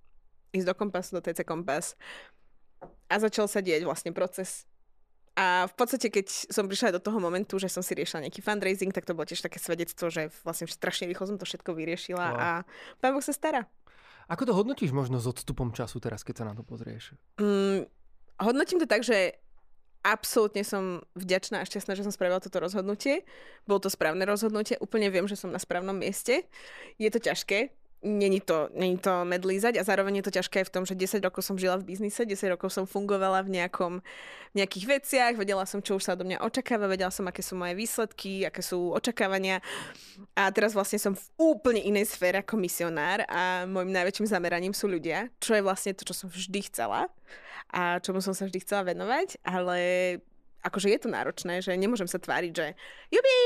[0.55, 1.93] ísť do kompasu, do TC kompas.
[3.09, 4.69] A začal sa dieť vlastne proces
[5.39, 8.91] a v podstate, keď som prišla do toho momentu, že som si riešila nejaký fundraising,
[8.91, 12.35] tak to bolo tiež také svedectvo, že vlastne strašne rýchlo som to všetko vyriešila wow.
[12.35, 12.47] a
[12.99, 13.63] pán Boh sa stará.
[14.27, 17.15] Ako to hodnotíš možno s odstupom času teraz, keď sa na to pozrieš?
[17.39, 17.87] Mm,
[18.35, 19.39] hodnotím to tak, že
[20.03, 23.23] absolútne som vďačná a šťastná, že som spravila toto rozhodnutie.
[23.63, 26.51] Bolo to správne rozhodnutie, úplne viem, že som na správnom mieste.
[26.99, 30.87] Je to ťažké, Není to, není to medlízať a zároveň je to ťažké v tom,
[30.87, 33.99] že 10 rokov som žila v biznise, 10 rokov som fungovala v nejakom,
[34.51, 37.59] v nejakých veciach, vedela som, čo už sa do mňa očakáva, vedela som, aké sú
[37.59, 39.59] moje výsledky, aké sú očakávania.
[40.31, 44.87] A teraz vlastne som v úplne inej sfére ako misionár a môjim najväčším zameraním sú
[44.87, 47.11] ľudia, čo je vlastne to, čo som vždy chcela
[47.69, 49.77] a čomu som sa vždy chcela venovať, ale
[50.63, 52.67] akože je to náročné, že nemôžem sa tváriť, že
[53.09, 53.39] jubi!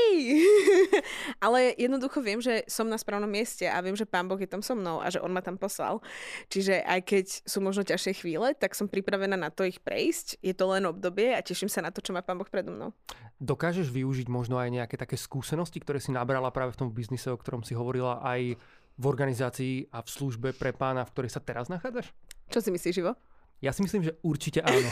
[1.44, 4.60] Ale jednoducho viem, že som na správnom mieste a viem, že Pán Boh je tam
[4.60, 6.02] so mnou a že On ma tam poslal.
[6.50, 10.42] Čiže aj keď sú možno ťažšie chvíle, tak som pripravená na to ich prejsť.
[10.42, 12.90] Je to len obdobie a teším sa na to, čo má Pán Boh predo mnou.
[13.38, 17.38] Dokážeš využiť možno aj nejaké také skúsenosti, ktoré si nabrala práve v tom biznise, o
[17.38, 18.58] ktorom si hovorila aj
[18.94, 22.14] v organizácii a v službe pre pána, v ktorej sa teraz nachádzaš?
[22.46, 23.18] Čo si myslíš, Ivo?
[23.62, 24.88] Ja si myslím, že určite áno.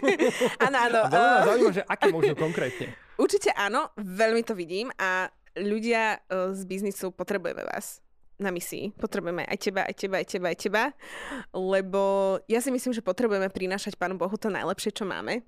[0.66, 1.00] áno, áno.
[1.04, 2.86] A veľmi ma zaujíma, že aké možno konkrétne.
[3.22, 5.26] Určite áno, veľmi to vidím a
[5.58, 7.98] ľudia e, z biznisu potrebujeme vás
[8.38, 8.94] na misii.
[8.94, 10.82] Potrebujeme aj teba, aj teba, aj teba, aj teba.
[11.50, 12.02] Lebo
[12.46, 15.42] ja si myslím, že potrebujeme prinášať Pánu Bohu to najlepšie, čo máme.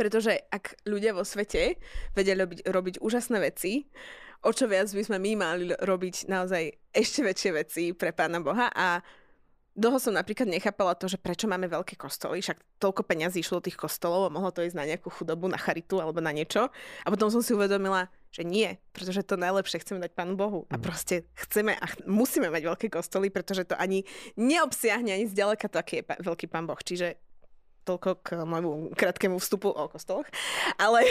[0.00, 1.76] Pretože ak ľudia vo svete
[2.16, 3.84] vedia robiť, robiť úžasné veci,
[4.44, 8.72] o čo viac by sme my mali robiť naozaj ešte väčšie veci pre Pána Boha
[8.72, 9.04] a
[9.76, 13.68] Dlho som napríklad nechápala to, že prečo máme veľké kostoly, však toľko peňazí išlo do
[13.68, 16.72] tých kostolov a mohlo to ísť na nejakú chudobu, na charitu alebo na niečo.
[17.04, 20.64] A potom som si uvedomila, že nie, pretože to najlepšie chceme dať Pánu Bohu.
[20.72, 20.82] A mhm.
[20.82, 24.08] proste chceme a ch- musíme mať veľké kostoly, pretože to ani
[24.40, 26.80] neobsiahne ani zďaleka to, aký je pa- veľký Pán Boh.
[26.80, 27.20] Čiže
[27.86, 30.26] toľko k môjmu krátkemu vstupu o kostoloch.
[30.74, 31.06] Ale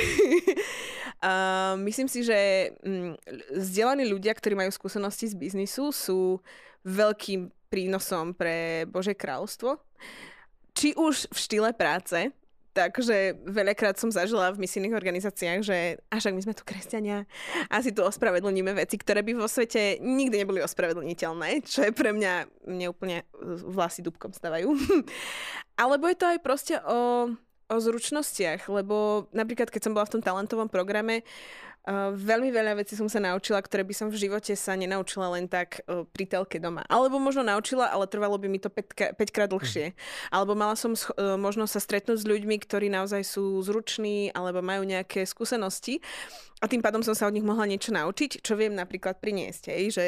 [1.24, 3.16] uh, myslím si, že um,
[3.56, 6.44] vzdelaní ľudia, ktorí majú skúsenosti z biznisu, sú
[6.84, 9.76] veľkým prínosom pre Bože kráľovstvo.
[10.72, 12.32] Či už v štýle práce,
[12.76, 17.24] Takže veľakrát som zažila v misijných organizáciách, že až ak my sme tu kresťania,
[17.72, 22.68] asi tu ospravedlníme veci, ktoré by vo svete nikdy neboli ospravedlniteľné, čo je pre mňa,
[22.68, 23.24] mne úplne
[23.64, 24.76] vlasy dubkom stavajú.
[25.88, 27.32] Alebo je to aj proste o,
[27.72, 31.24] o zručnostiach, lebo napríklad keď som bola v tom talentovom programe,
[31.86, 35.46] Uh, veľmi veľa vecí som sa naučila, ktoré by som v živote sa nenaučila len
[35.46, 36.82] tak uh, pri telke doma.
[36.90, 39.94] Alebo možno naučila, ale trvalo by mi to 5, 5 krát dlhšie.
[39.94, 39.96] Mm.
[40.34, 44.82] Alebo mala som uh, možnosť sa stretnúť s ľuďmi, ktorí naozaj sú zruční alebo majú
[44.82, 46.02] nejaké skúsenosti
[46.64, 49.76] a tým pádom som sa od nich mohla niečo naučiť, čo viem napríklad priniesť.
[49.76, 50.06] Hej, že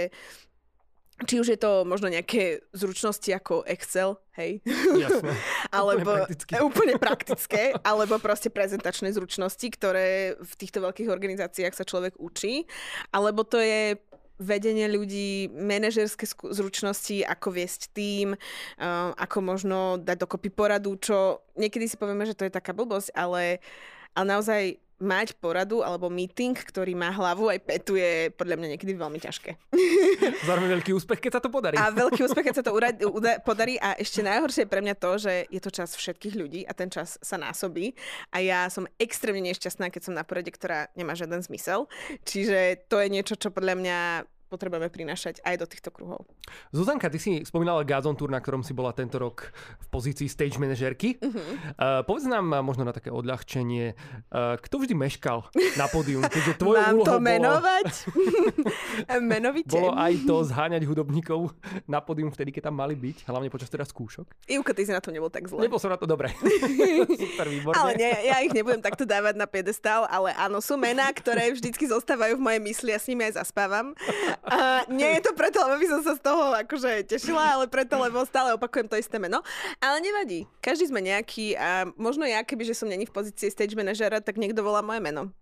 [1.26, 4.62] či už je to možno nejaké zručnosti ako Excel, hej?
[5.02, 5.34] Jasne.
[5.74, 6.54] alebo úplne, praktické.
[6.70, 12.70] úplne praktické, alebo proste prezentačné zručnosti, ktoré v týchto veľkých organizáciách sa človek učí,
[13.10, 13.98] alebo to je
[14.38, 21.90] vedenie ľudí, manažerské zručnosti, ako viesť tým, uh, ako možno dať dokopy poradu, čo niekedy
[21.90, 23.58] si povieme, že to je taká blbosť, ale,
[24.14, 24.62] ale naozaj
[24.98, 29.54] mať poradu alebo meeting, ktorý má hlavu aj petu je podľa mňa niekedy veľmi ťažké.
[30.50, 31.78] Zároveň veľký úspech, keď sa to podarí.
[31.78, 34.96] A veľký úspech, keď sa to ura- uda- podarí a ešte najhoršie je pre mňa
[34.98, 37.94] to, že je to čas všetkých ľudí a ten čas sa násobí
[38.34, 41.86] a ja som extrémne nešťastná, keď som na porade, ktorá nemá žiaden zmysel.
[42.26, 43.98] Čiže to je niečo, čo podľa mňa
[44.48, 46.24] potrebujeme prinášať aj do týchto kruhov.
[46.72, 50.56] Zuzanka, ty si spomínala Gazon Tour, na ktorom si bola tento rok v pozícii stage
[50.56, 51.20] manažerky.
[51.20, 51.38] Uh-huh.
[51.76, 53.94] Uh, povedz nám možno na také odľahčenie,
[54.32, 57.86] uh, kto vždy meškal na pódium, keďže tvoje Mám úlohou to bolo, menovať?
[59.28, 59.76] Menovite.
[59.76, 61.52] bolo aj to zháňať hudobníkov
[61.86, 64.48] na pódium vtedy, keď tam mali byť, hlavne počas teda skúšok.
[64.48, 65.60] Ivka, ty si na to nebol tak zle.
[65.60, 66.32] Nebol som na to dobre.
[67.22, 67.76] Super, výborne.
[67.76, 71.90] Ale nie, ja ich nebudem takto dávať na piedestál, ale áno, sú mená, ktoré vždycky
[71.90, 73.98] zostávajú v mojej mysli a s nimi aj zaspávam.
[74.46, 77.98] A nie je to preto, lebo by som sa z toho akože tešila, ale preto,
[77.98, 79.42] lebo stále opakujem to isté meno.
[79.82, 83.74] Ale nevadí, každý sme nejaký a možno ja, keby že som není v pozícii stage
[83.74, 85.34] manažera, tak niekto volá moje meno.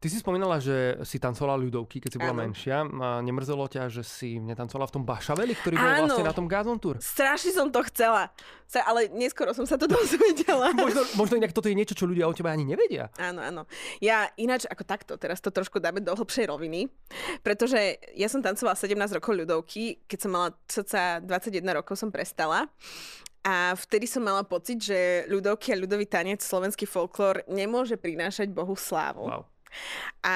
[0.00, 2.42] Ty si spomínala, že si tancovala ľudovky, keď si bola Áno.
[2.48, 2.88] menšia.
[2.88, 6.00] A nemrzelo ťa, že si netancovala v tom Bašaveli, ktorý bol Áno.
[6.08, 6.96] vlastne na tom Gazon Tour?
[7.02, 8.32] Strašne som to chcela,
[8.86, 10.72] ale neskoro som sa to dozvedela.
[10.72, 13.12] Možno, možno inak toto je niečo, čo ľudia o tebe ani nevedia.
[13.20, 13.62] Áno, áno.
[14.00, 16.88] Ja ináč ako takto, teraz to trošku dáme do hlbšej roviny,
[17.44, 22.70] pretože ja som tancovala 17 rokov ľudovky, keď som mala cca 21 rokov som prestala.
[23.40, 28.76] A vtedy som mala pocit, že ľudovky a ľudový tanec, slovenský folklór nemôže prinášať Bohu
[28.76, 29.24] slávu.
[29.32, 29.42] Wow.
[30.24, 30.34] A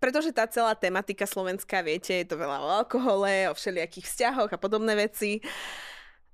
[0.00, 4.58] pretože tá celá tematika slovenská, viete, je to veľa o alkohole, o všelijakých vzťahoch a
[4.58, 5.44] podobné veci.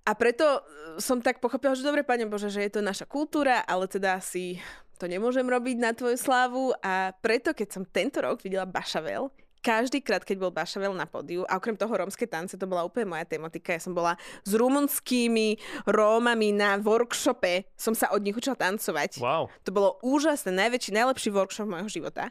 [0.06, 0.60] A preto e,
[1.02, 4.62] som tak pochopila, že dobre, Pane Bože, že je to naša kultúra, ale teda si
[5.02, 9.28] to nemôžem robiť na tvoju slávu a preto, keď som tento rok videla Bašavel,
[9.66, 13.10] každý krát, keď bol Bašavel na pódiu, a okrem toho rómske tance, to bola úplne
[13.10, 13.74] moja tematika.
[13.74, 14.14] Ja som bola
[14.46, 15.58] s rumunskými
[15.90, 19.18] Rómami na workshope, som sa od nich učila tancovať.
[19.18, 19.50] Wow.
[19.66, 22.30] To bolo úžasné, najväčší, najlepší workshop môjho života.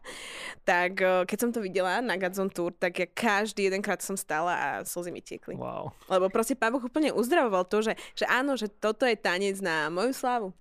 [0.64, 4.56] Tak eh, keď som to videla na Gadzon Tour, tak ja každý jedenkrát som stala
[4.56, 5.60] a slzy mi tiekli.
[5.60, 5.92] Wow.
[6.08, 9.92] Lebo proste pán Boh úplne uzdravoval to, že, že áno, že toto je tanec na
[9.92, 10.56] moju slávu.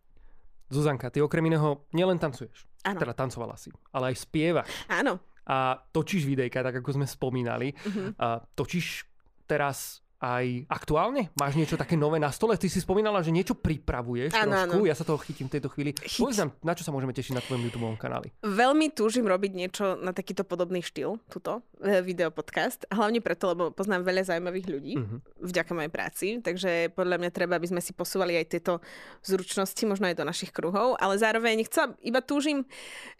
[0.74, 2.98] Zuzanka, ty okrem iného nielen tancuješ, Áno.
[2.98, 5.20] teda tancovala si, ale aj spievaš Áno.
[5.44, 5.56] A
[5.90, 7.72] točíš videjka, tak ako sme spomínali.
[7.74, 8.16] Mhm.
[8.16, 9.04] A točíš
[9.44, 11.28] teraz aj aktuálne?
[11.36, 12.56] Máš niečo také nové na stole?
[12.56, 14.80] Ty si spomínala, že niečo pripravuješ Áno, trošku.
[14.80, 14.88] áno.
[14.88, 15.92] Ja sa toho chytím v tejto chvíli.
[15.92, 18.32] Povedz nám, na čo sa môžeme tešiť na tvojom YouTube kanáli?
[18.40, 22.88] Veľmi túžim robiť niečo na takýto podobný štýl, tuto, eh, videopodcast.
[22.88, 25.16] A hlavne preto, lebo poznám veľa zaujímavých ľudí Mhm.
[25.44, 28.80] vďaka mojej práci, takže podľa mňa treba, aby sme si posúvali aj tieto
[29.20, 32.64] zručnosti, možno aj do našich kruhov, ale zároveň chcem, iba túžim,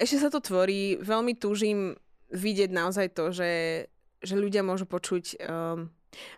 [0.01, 2.01] ešte sa to tvorí, veľmi túžim
[2.33, 3.53] vidieť naozaj to, že,
[4.23, 5.91] že ľudia môžu počuť um,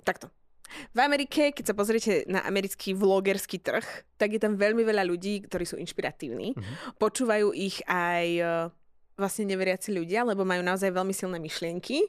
[0.03, 0.31] takto.
[0.92, 3.87] V Amerike, keď sa pozriete na americký vlogerský trh,
[4.18, 6.59] tak je tam veľmi veľa ľudí, ktorí sú inšpiratívni.
[6.59, 6.99] Mhm.
[6.99, 8.42] Počúvajú ich aj e,
[9.14, 12.03] vlastne neveriaci ľudia, lebo majú naozaj veľmi silné myšlienky.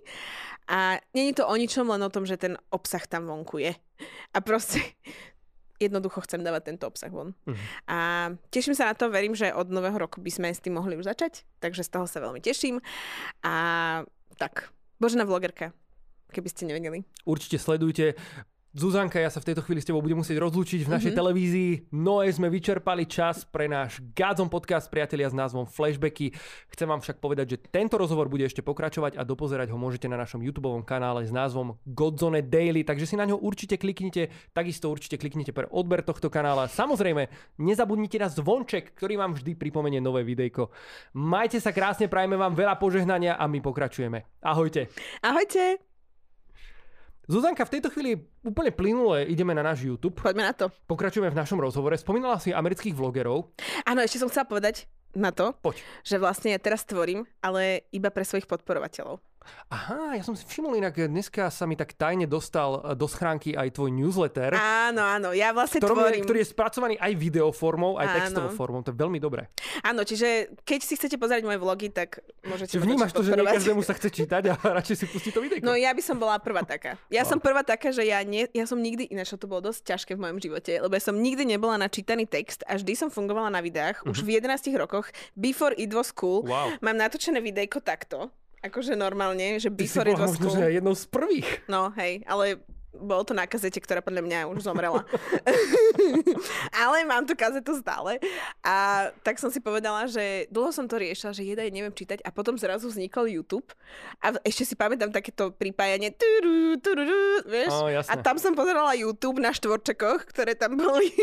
[0.68, 3.74] A není to o ničom, len o tom, že ten obsah tam vonku je.
[4.36, 4.84] A proste
[5.78, 7.34] jednoducho chcem dávať tento obsah von.
[7.46, 7.66] Mhm.
[7.90, 7.98] A
[8.50, 11.06] teším sa na to, verím, že od nového roku by sme s tým mohli už
[11.06, 12.82] začať, takže z toho sa veľmi teším.
[13.46, 13.54] A
[14.38, 15.74] tak, Božena vlogerka,
[16.34, 17.06] keby ste nevedeli.
[17.26, 18.18] Určite sledujte.
[18.78, 21.18] Zuzanka, ja sa v tejto chvíli s tebou budem musieť rozlúčiť v našej Mhm.
[21.18, 21.72] televízii.
[21.98, 26.30] No sme vyčerpali čas pre náš Gádzom podcast priatelia s názvom Flashbacky.
[26.70, 30.14] Chcem vám však povedať, že tento rozhovor bude ešte pokračovať a dopozerať ho môžete na
[30.14, 35.18] našom YouTube kanále s názvom Godzone Daily, takže si na ňo určite kliknite, takisto určite
[35.18, 36.70] kliknite pre odber tohto kanála.
[36.70, 40.70] Samozrejme, nezabudnite na zvonček, ktorý vám vždy pripomenie nové videjko.
[41.18, 44.22] Majte sa krásne, prajme vám veľa požehnania a my pokračujeme.
[44.46, 44.94] Ahojte.
[45.26, 45.82] Ahojte,
[47.28, 50.16] Zuzanka, v tejto chvíli úplne plynule ideme na náš YouTube.
[50.16, 50.72] poďme na to.
[50.88, 52.00] Pokračujeme v našom rozhovore.
[52.00, 53.52] Spomínala si amerických vlogerov.
[53.84, 55.84] Áno, ešte som chcela povedať na to, Poď.
[56.08, 59.20] že vlastne ja teraz tvorím, ale iba pre svojich podporovateľov.
[59.68, 63.52] Aha, ja som si všimol inak, dneska sa mi tak tajne dostal e, do schránky
[63.52, 66.24] aj tvoj newsletter, Áno, áno, ja vlastne ktorom je, tvorím.
[66.24, 68.16] ktorý je spracovaný aj videoformou, aj Áno.
[68.18, 68.80] textovou formou.
[68.82, 69.52] To je veľmi dobré.
[69.82, 70.28] Áno, čiže
[70.62, 73.82] keď si chcete pozrieť moje vlogy, tak môžete Čiže ma vnímaš to, že nie každému
[73.82, 75.62] sa chce čítať a radšej si pustí to videjko.
[75.62, 76.96] No ja by som bola prvá taká.
[77.08, 77.30] Ja Wow.
[77.30, 80.22] som prvá taká, že ja, nie, ja som nikdy, ináč to bolo dosť ťažké v
[80.22, 83.60] mojom živote, lebo ja som nikdy nebola na čítaný text a vždy som fungovala na
[83.60, 84.02] videách.
[84.04, 86.48] Už v 11 rokoch, before it was cool, Mhm.
[86.48, 86.68] Wow.
[86.80, 88.32] mám natočené videjko takto.
[88.66, 90.50] Akože normálne, že before it was cool.
[90.50, 91.66] že jednou z prvých.
[91.70, 92.62] No hej, ale
[92.98, 95.06] bolo to na kazete, ktorá podľa mňa už zomrela.
[96.82, 98.18] ale mám tú kazetu stále.
[98.66, 102.34] A tak som si povedala, že dlho som to riešila, že jedaj neviem čítať a
[102.34, 103.70] potom zrazu vznikol YouTube.
[104.20, 106.10] A ešte si pamätám takéto pripájanie.
[106.10, 107.06] Turu, turu,
[107.46, 107.72] vieš?
[107.72, 111.14] Ó, a tam som pozerala YouTube na štvorčekoch, ktoré tam boli.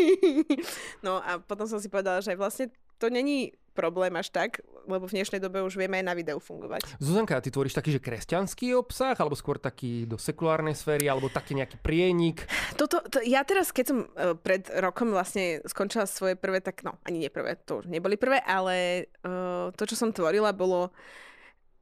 [1.06, 2.70] no a potom som si povedala, že vlastne
[3.02, 6.86] to není problém až tak, lebo v dnešnej dobe už vieme aj na videu fungovať.
[7.02, 11.58] Zuzanka, ty tvoríš taký, že kresťanský obsah, alebo skôr taký do sekulárnej sféry, alebo taký
[11.58, 12.46] nejaký prienik.
[12.78, 16.94] Toto, to, ja teraz, keď som uh, pred rokom vlastne skončila svoje prvé, tak no,
[17.02, 20.94] ani nie prvé, to už neboli prvé, ale uh, to, čo som tvorila, bolo...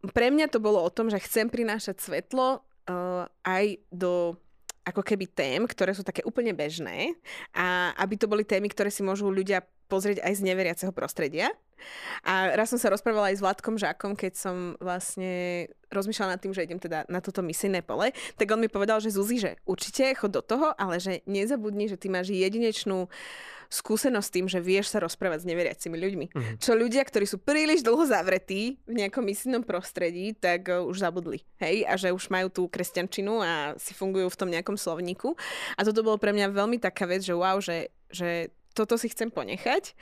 [0.03, 4.35] Pre mňa to bolo o tom, že chcem prinášať svetlo uh, aj do
[4.83, 7.15] ako keby tém, ktoré sú také úplne bežné
[7.55, 11.55] a aby to boli témy, ktoré si môžu ľudia pozrieť aj z neveriaceho prostredia.
[12.27, 16.57] A raz som sa rozprávala aj s Vládkom Žákom, keď som vlastne rozmýšľala nad tým,
[16.57, 20.17] že idem teda na toto misijné pole, tak on mi povedal, že Zuzi, že určite
[20.17, 23.13] chod do toho, ale že nezabudni, že ty máš jedinečnú
[23.73, 26.27] skúsenosť s tým, že vieš sa rozprávať s neveriacimi ľuďmi.
[26.29, 26.55] Uh-huh.
[26.61, 31.41] Čo ľudia, ktorí sú príliš dlho zavretí v nejakom misijnom prostredí, tak uh, už zabudli.
[31.57, 31.89] Hej?
[31.89, 35.33] A že už majú tú kresťančinu a si fungujú v tom nejakom slovníku.
[35.81, 39.29] A toto bolo pre mňa veľmi taká vec, že wow, že, že toto si chcem
[39.29, 39.93] ponechať.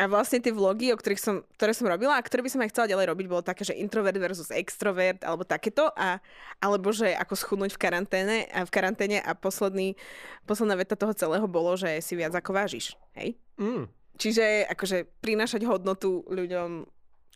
[0.00, 2.72] A vlastne tie vlogy, o ktorých som, ktoré som robila a ktoré by som aj
[2.72, 5.92] chcela ďalej robiť, bolo také, že introvert versus extrovert alebo takéto.
[5.92, 6.24] A,
[6.56, 10.00] alebo že ako schudnúť v karanténe a v karanténe a posledný,
[10.48, 12.96] posledná veta toho celého bolo, že si viac ako vážiš.
[13.12, 13.36] Hej?
[13.60, 13.92] Mm.
[14.16, 16.88] Čiže akože prinášať hodnotu ľuďom.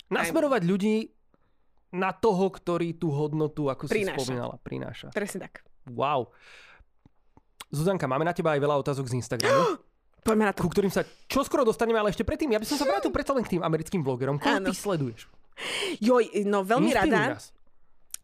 [0.09, 0.69] Nasmerovať aj...
[0.69, 0.97] ľudí
[1.95, 4.19] na toho, ktorý tú hodnotu, ako prináša.
[4.19, 5.07] si spomínala, prináša.
[5.15, 5.63] Presne tak.
[5.85, 6.33] Wow.
[7.71, 9.79] Zuzanka, máme na teba aj veľa otázok z Instagramu.
[10.25, 10.65] Poďme na to.
[10.65, 13.45] Ku ktorým sa čoskoro dostaneme, ale ešte predtým, ja by som sa vrátil predsa len
[13.45, 14.41] k tým americkým vlogerom.
[14.41, 15.29] Koho ty sleduješ?
[16.01, 17.23] Joj, no veľmi Inspiruj rada.
[17.37, 17.53] Nás.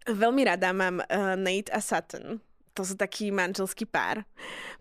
[0.08, 2.40] Veľmi rada mám uh, Nate a Sutton.
[2.72, 4.24] To sú taký manželský pár.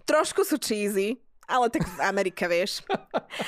[0.08, 2.86] Trošku sú cheesy, ale tak v Amerike, vieš.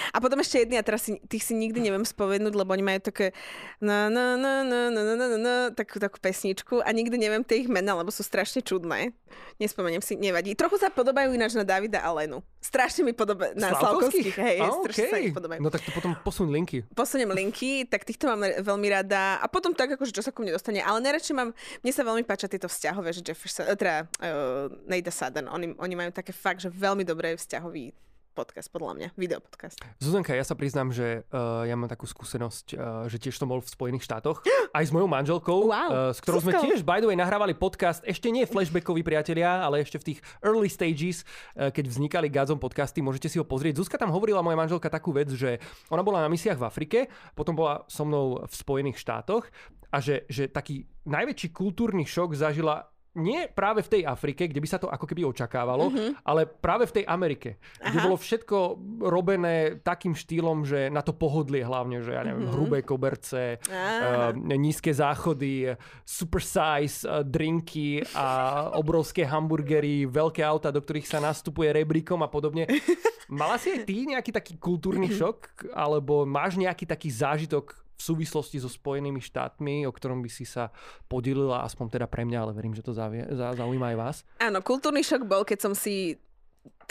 [0.10, 3.00] A potom ešte jedný, a teraz si, tých si nikdy neviem spovednúť, lebo oni majú
[3.06, 3.32] také
[3.78, 7.62] na, na, na, na, na, na, na, na, takú, takú pesničku a nikdy neviem tie
[7.62, 9.14] ich mena, lebo sú strašne čudné.
[9.62, 10.58] Nespomeniem si, nevadí.
[10.58, 12.42] Trochu sa podobajú ináč na Davida a Lenu.
[12.60, 14.36] Strašne mi podobajú na Slavkovských.
[14.36, 15.08] Hej, a, okay.
[15.08, 15.62] sa ich podobajú.
[15.62, 16.84] No tak to potom posun linky.
[16.92, 19.38] Posuniem linky, tak týchto mám veľmi rada.
[19.40, 20.82] A potom tak, akože čo sa ku mne dostane.
[20.82, 25.48] Ale najradšej mám, mne sa veľmi páčia tieto vzťahové, že Jefferson, teda uh, Nate Sudden,
[25.48, 27.91] oni, oni majú také fakt, že veľmi dobré vzťahový
[28.32, 29.78] podcast, podľa mňa, videopodcast.
[30.00, 33.60] Zuzanka, ja sa priznám, že uh, ja mám takú skúsenosť, uh, že tiež som bol
[33.60, 34.41] v Spojených štátoch,
[34.78, 35.89] aj s mojou manželkou, wow.
[35.91, 39.84] uh, s ktorou sme tiež, by the way, nahrávali podcast, ešte nie flashbackoví priatelia, ale
[39.84, 43.80] ešte v tých early stages, uh, keď vznikali Gazom podcasty, môžete si ho pozrieť.
[43.84, 45.60] Zuzka tam hovorila, moja manželka, takú vec, že
[45.91, 47.00] ona bola na misiách v Afrike,
[47.36, 49.48] potom bola so mnou v Spojených štátoch
[49.91, 54.67] a že, že taký najväčší kultúrny šok zažila nie práve v tej Afrike, kde by
[54.71, 56.24] sa to ako keby očakávalo, mm-hmm.
[56.24, 57.91] ale práve v tej Amerike, Aha.
[57.91, 58.58] kde bolo všetko
[59.04, 62.56] robené takým štýlom, že na to pohodlie hlavne, že ja neviem, mm-hmm.
[62.56, 65.76] hrubé koberce, uh, nízke záchody,
[66.08, 72.32] super size uh, drinky a obrovské hamburgery, veľké auta, do ktorých sa nastupuje rebríkom a
[72.32, 72.63] podobne.
[73.32, 75.71] Mala si aj ty nejaký taký kultúrny šok?
[75.71, 80.74] Alebo máš nejaký taký zážitok súvislosti so Spojenými štátmi, o ktorom by si sa
[81.06, 84.18] podelila, aspoň teda pre mňa, ale verím, že to zaujíma aj vás.
[84.42, 86.18] Áno, kultúrny šok bol, keď som si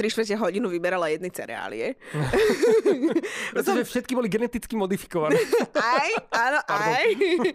[0.01, 1.93] 3 štvrte hodinu vyberala jedny cereálie.
[3.53, 5.37] Pretože všetky boli geneticky modifikované.
[5.77, 6.97] aj, áno, Pardon.
[6.97, 7.07] aj.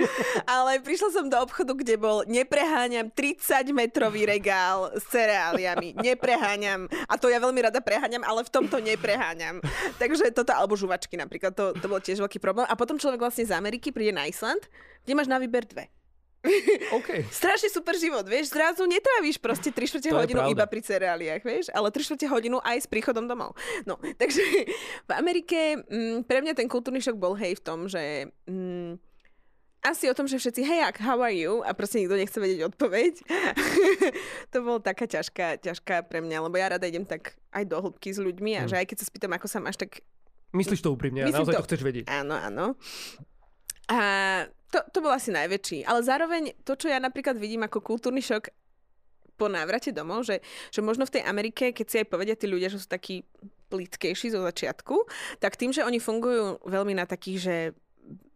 [0.53, 5.97] Ale prišla som do obchodu, kde bol nepreháňam 30 metrový regál s cereáliami.
[5.97, 6.85] Nepreháňam.
[7.09, 9.57] A to ja veľmi rada preháňam, ale v tomto nepreháňam.
[9.97, 12.69] Takže toto, alebo žuvačky napríklad, to, to bol tiež veľký problém.
[12.69, 14.61] A potom človek vlastne z Ameriky príde na Island,
[15.01, 15.89] kde máš na výber dve.
[17.01, 17.25] Okay.
[17.41, 21.89] Strašne super život, vieš, zrazu netrávíš proste 3 čtvrte hodinu iba pri cereáliách, vieš, ale
[21.89, 23.57] 3 čtvrte hodinu aj s príchodom domov.
[23.83, 24.41] No, takže
[25.05, 28.53] v Amerike m, mm, pre mňa ten kultúrny šok bol hej v tom, že m,
[28.53, 28.91] mm,
[29.85, 31.61] asi o tom, že všetci, hej, how are you?
[31.61, 33.21] A proste nikto nechce vedieť odpoveď.
[34.53, 38.09] to bolo taká ťažká, ťažká pre mňa, lebo ja rada idem tak aj do hĺbky
[38.09, 38.69] s ľuďmi a mm.
[38.73, 40.01] že aj keď sa spýtam, ako sa máš, tak...
[40.57, 41.61] Myslíš to úprimne, naozaj to...
[41.61, 42.05] to chceš vedieť.
[42.09, 42.73] Áno, áno.
[43.85, 43.99] A
[44.71, 45.85] to, to bol asi najväčší.
[45.85, 48.49] Ale zároveň to, čo ja napríklad vidím ako kultúrny šok
[49.35, 50.39] po návrate domov, že,
[50.71, 53.27] že možno v tej Amerike, keď si aj povedia tí ľudia, že sú takí
[53.67, 54.95] plitkejší zo začiatku,
[55.43, 57.57] tak tým, že oni fungujú veľmi na takých, že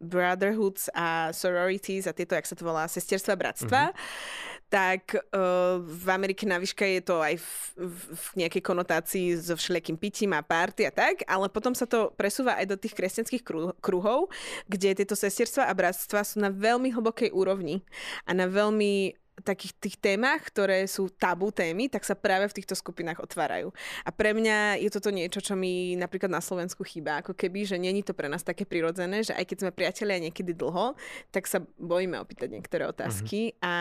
[0.02, 6.06] brotherhoods a sororities a tieto, jak sa to volá, sesterstva, bratstva, mm-hmm tak uh, v
[6.08, 7.50] Amerike na výške je to aj v,
[7.90, 12.14] v, v nejakej konotácii so všelijakým pitím a párty a tak, ale potom sa to
[12.14, 13.42] presúva aj do tých kresťanských
[13.82, 14.30] kruhov,
[14.70, 17.82] kde tieto sestierstva a bratstva sú na veľmi hlbokej úrovni
[18.24, 22.76] a na veľmi takých tých témach, ktoré sú tabu témy, tak sa práve v týchto
[22.76, 23.72] skupinách otvárajú.
[24.04, 27.76] A pre mňa je toto niečo, čo mi napríklad na Slovensku chýba, ako keby, že
[27.80, 30.94] není to pre nás také prirodzené, že aj keď sme priatelia niekedy dlho,
[31.34, 33.56] tak sa bojíme opýtať niektoré otázky.
[33.56, 33.64] Mm-hmm.
[33.64, 33.72] A,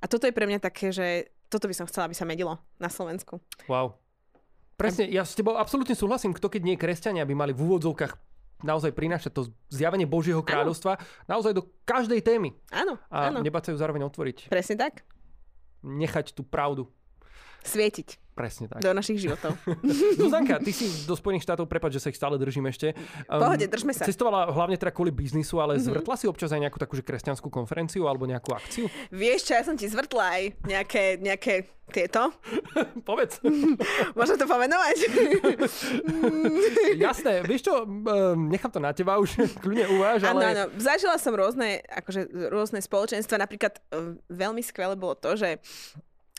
[0.00, 2.90] a toto je pre mňa také, že toto by som chcela, aby sa medilo na
[2.90, 3.38] Slovensku.
[3.70, 3.94] Wow.
[4.74, 8.96] Presne, ja s tebou absolútne súhlasím, kto keď nie kresťania by mali v úvodzovkách naozaj
[8.96, 11.04] prinášať to zjavenie Božieho kráľovstva ano.
[11.28, 12.56] naozaj do každej témy.
[12.72, 13.44] Áno, A áno.
[13.44, 14.48] nebať sa ju zároveň otvoriť.
[14.48, 15.04] Presne tak.
[15.84, 16.88] Nechať tú pravdu.
[17.60, 18.23] Svietiť.
[18.34, 18.82] Presne tak.
[18.82, 19.54] do našich životov.
[20.18, 22.90] Zuzanka, ty si do Spojených štátov, prepáč, že sa ich stále držím ešte.
[23.30, 24.02] Um, Pohode, držme sa.
[24.02, 25.86] Cestovala hlavne teda kvôli biznisu, ale mm-hmm.
[25.86, 28.90] zvrtla si občas aj nejakú takú že kresťanskú konferenciu alebo nejakú akciu?
[29.14, 32.34] Vieš čo, ja som ti zvrtla aj nejaké, nejaké tieto.
[33.08, 33.38] Povedz.
[34.18, 34.96] Môžem to pomenovať?
[36.96, 40.58] Jasné, vieš čo, um, nechám to na teba už, kľudne uváž, ale...
[40.58, 40.64] áno.
[40.80, 43.46] Zažila som rôzne, akože, rôzne spoločenstva.
[43.46, 45.60] Napríklad um, veľmi skvelé bolo to, že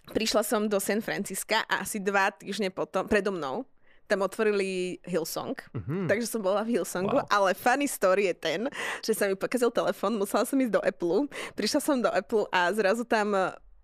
[0.08, 3.66] prišla som do San Francisca a asi dva týždne potom, predo mnou,
[4.06, 6.06] tam otvorili Hillsong, Mhm.
[6.06, 7.26] takže som bola v Hillsongu, Wow.
[7.26, 8.62] ale funny story je ten,
[9.02, 12.70] že sa mi pokazil telefon, musela som ísť do Apple, prišla som do Apple a
[12.70, 13.34] zrazu tam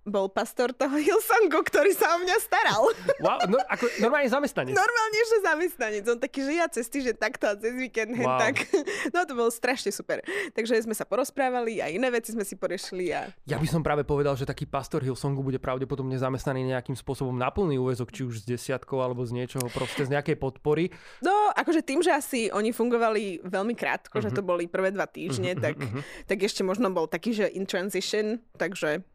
[0.04, 2.90] bol pastor toho Hillsongu, ktorý sa o mňa staral.
[3.20, 4.74] Wow, no, ako normálne zamestnanec.
[4.74, 6.04] Normálne, že zamestnanec.
[6.06, 8.42] On taký, že ja cesty, že takto a cez víkend, Wow.
[8.42, 8.66] tak.
[9.10, 10.26] No to bolo strašne super.
[10.52, 14.02] Takže sme sa porozprávali a iné veci sme si porešili a Ja by som práve
[14.02, 18.42] povedal, že taký pastor Hillsongu bude pravdepodobne zamestnaný nejakým spôsobom na plný úvezok, či už
[18.42, 20.90] z desiatkou alebo z niečoho, proste z nejakej podpory.
[21.20, 24.24] No, akože tým, že asi oni fungovali veľmi krátko, Mhm.
[24.24, 25.78] že to boli prvé dva týždne, tak,
[26.26, 29.06] tak ešte možno bol taký, že in transition, takže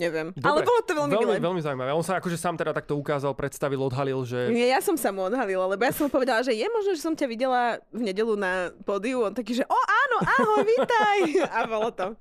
[0.00, 0.32] neviem.
[0.40, 1.44] Ale bolo to veľmi, veľmi, milé.
[1.44, 1.90] veľmi zaujímavé.
[1.92, 4.48] On sa akože sám teda takto ukázal, predstavil, odhalil, že...
[4.48, 7.02] Nie, ja som sa mu odhalila, lebo ja som mu povedala, že je možno, že
[7.04, 9.28] som ťa videla v nedelu na pódiu.
[9.28, 11.18] On taký, že o áno, ahoj, vítaj.
[11.52, 12.16] A bolo to.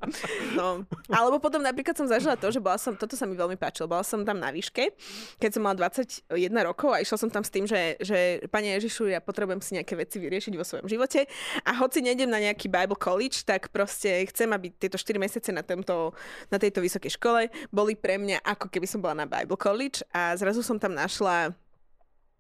[0.60, 0.84] No.
[1.08, 4.04] Alebo potom napríklad som zažila to, že bola som, toto sa mi veľmi páčilo, bola
[4.04, 4.92] som tam na výške,
[5.40, 6.28] keď som mala 21
[6.68, 9.96] rokov a išla som tam s tým, že, že Pane Ježišu, ja potrebujem si nejaké
[9.96, 11.26] veci vyriešiť vo svojom živote
[11.64, 15.64] a hoci nejdem na nejaký Bible College, tak proste chcem, aby tieto 4 mesiace na,
[15.64, 16.12] tomto,
[16.52, 20.32] na tejto vysokej škole boli pre mňa ako keby som bola na Bible College a
[20.40, 21.52] zrazu som tam našla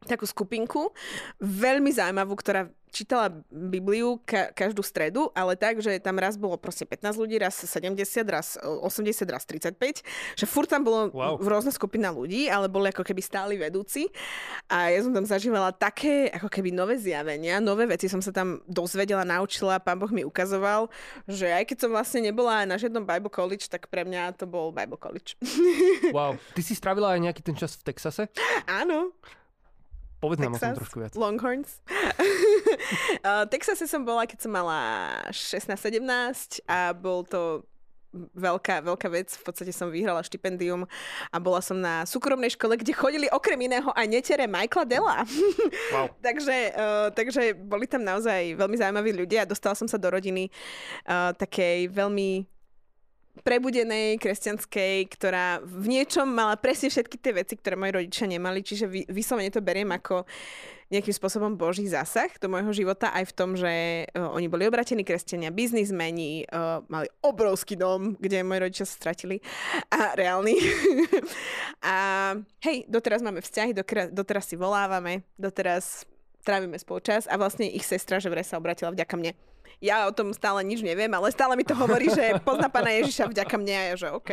[0.07, 0.95] takú skupinku,
[1.43, 6.83] veľmi zaujímavú, ktorá čítala Bibliu ka- každú stredu, ale tak, že tam raz bolo proste
[6.83, 7.95] 15 ľudí, raz 70,
[8.27, 10.01] raz 80, raz 35,
[10.35, 11.39] že furt tam bolo Wow.
[11.39, 11.41] wow.
[11.41, 14.09] rôzna skupina ľudí, ale boli ako keby stáli vedúci
[14.67, 18.59] a ja som tam zažívala také ako keby nové zjavenia, nové veci som sa tam
[18.65, 20.91] dozvedela, naučila, pán Boh mi ukazoval,
[21.25, 24.69] že aj keď som vlastne nebola na žiadnom Bible College, tak pre mňa to bol
[24.69, 25.37] Bible College.
[26.09, 26.35] Wow.
[26.55, 28.27] Ty si strávila aj nejaký ten čas v Texase?
[28.65, 29.13] Áno,
[30.19, 31.11] Povedz nám o tom Texas, trošku viac.
[31.15, 31.79] Longhorns.
[31.87, 34.79] uh, Texase som bola, keď som mala
[35.31, 37.63] 16-17 a bol to
[38.13, 39.31] veľká, veľká vec.
[39.37, 40.83] V podstate som vyhrala štipendium
[41.29, 45.17] a bola som na súkromnej škole, kde chodili okrem iného aj netere Michaela Della.
[45.89, 46.05] Wow.
[46.21, 50.53] takže, uh, takže boli tam naozaj veľmi zaujímaví ľudia a dostala som sa do rodiny
[51.09, 52.45] uh, takej veľmi
[53.41, 58.85] prebudenej, kresťanskej, ktorá v niečom mala presne všetky tie veci, ktoré moji rodičia nemali, čiže
[58.85, 60.27] vy, vyslovene to beriem ako
[60.89, 65.05] nejakým spôsobom boží zásah do môjho života aj v tom, že uh, oni boli obratení
[65.05, 69.37] kresťania, biznismeni, uh, mali obrovský dom, kde moji rodičia sa stratili
[69.93, 70.57] a reálny.
[71.85, 71.95] a
[72.65, 76.09] hej, doteraz máme vzťahy, doteraz, doteraz si volávame, doteraz
[76.43, 79.31] trávime spolu čas a vlastne ich sestra, že vraj sa obratila vďaka mne.
[79.79, 83.31] Ja o tom stále nič neviem, ale stále mi to hovorí, že pozná pána Ježiša
[83.31, 84.29] vďaka mne a ja, že OK.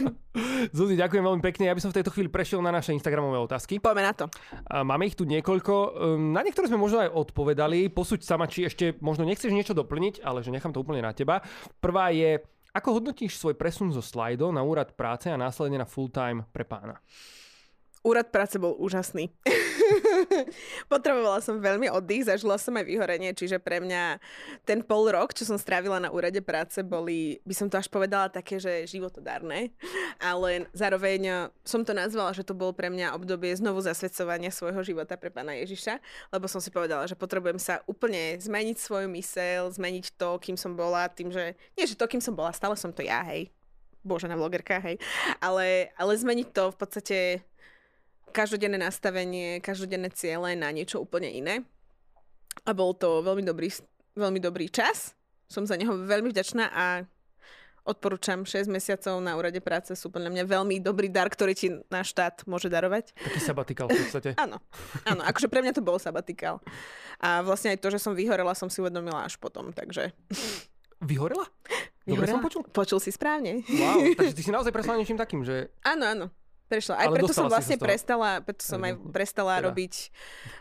[0.76, 1.70] Zuzi, ďakujem veľmi pekne.
[1.70, 3.78] Ja by som v tejto chvíli prešiel na naše Instagramové otázky.
[3.78, 4.26] Poďme na to.
[4.66, 5.74] Máme ich tu niekoľko.
[5.74, 7.86] Ehm, Na niektoré sme možno aj odpovedali.
[7.94, 11.46] Posúď sama, či ešte možno nechceš niečo doplniť, ale že nechám to úplne na teba.
[11.78, 12.42] Prvá je,
[12.74, 16.98] ako hodnotíš svoj presun zo slajdo na úrad práce a následne na full-time pre pána?
[18.06, 19.34] Úrad práce bol úžasný.
[20.92, 24.22] Potrebovala som veľmi oddych, zažila som aj vyhorenie, čiže pre mňa
[24.62, 28.30] ten pol rok, čo som strávila na úrade práce, boli, by som to až povedala,
[28.30, 29.74] také, že životodárne.
[30.22, 31.36] Ale zároveň eh,
[31.66, 35.58] som to nazvala, že to bolo pre mňa obdobie znovu zasvedcovania svojho života pre pána
[35.58, 35.98] Ježiša,
[36.30, 40.78] lebo som si povedala, že potrebujem sa úplne zmeniť svoju mysel, zmeniť to, kým som
[40.78, 43.50] bola, tým, že nie, že to, kým som bola, stále som to ja, hej.
[44.06, 45.02] Bože, na vlogerka, hej.
[45.42, 47.18] Ale, ale zmeniť to v podstate
[48.36, 51.64] každodenné nastavenie, každodenné ciele na niečo úplne iné.
[52.68, 53.72] A bol to veľmi dobrý,
[54.12, 55.16] veľmi dobrý čas.
[55.48, 57.08] Som za neho veľmi vďačná a
[57.86, 62.12] odporúčam 6 mesiacov na úrade práce sú podľa mňa veľmi dobrý dar, ktorý ti náš
[62.12, 63.14] štát môže darovať.
[63.14, 64.30] Taký sabatikal v podstate.
[64.44, 64.58] Áno,
[65.06, 66.58] áno, akože pre mňa to bol sabatikál.
[67.22, 70.10] A vlastne aj to, že som vyhorela, som si uvedomila až potom, takže...
[70.98, 71.46] Vyhorela?
[72.10, 72.66] Dobre som počul?
[72.66, 73.62] Počul si správne.
[73.66, 76.26] Wow, takže ty si naozaj presla niečím takým, že Áno, áno.
[76.66, 76.94] Prešla.
[76.98, 79.70] Aj Ale preto som vlastne prestala, preto som aj prestala Teda.
[79.70, 79.94] robiť...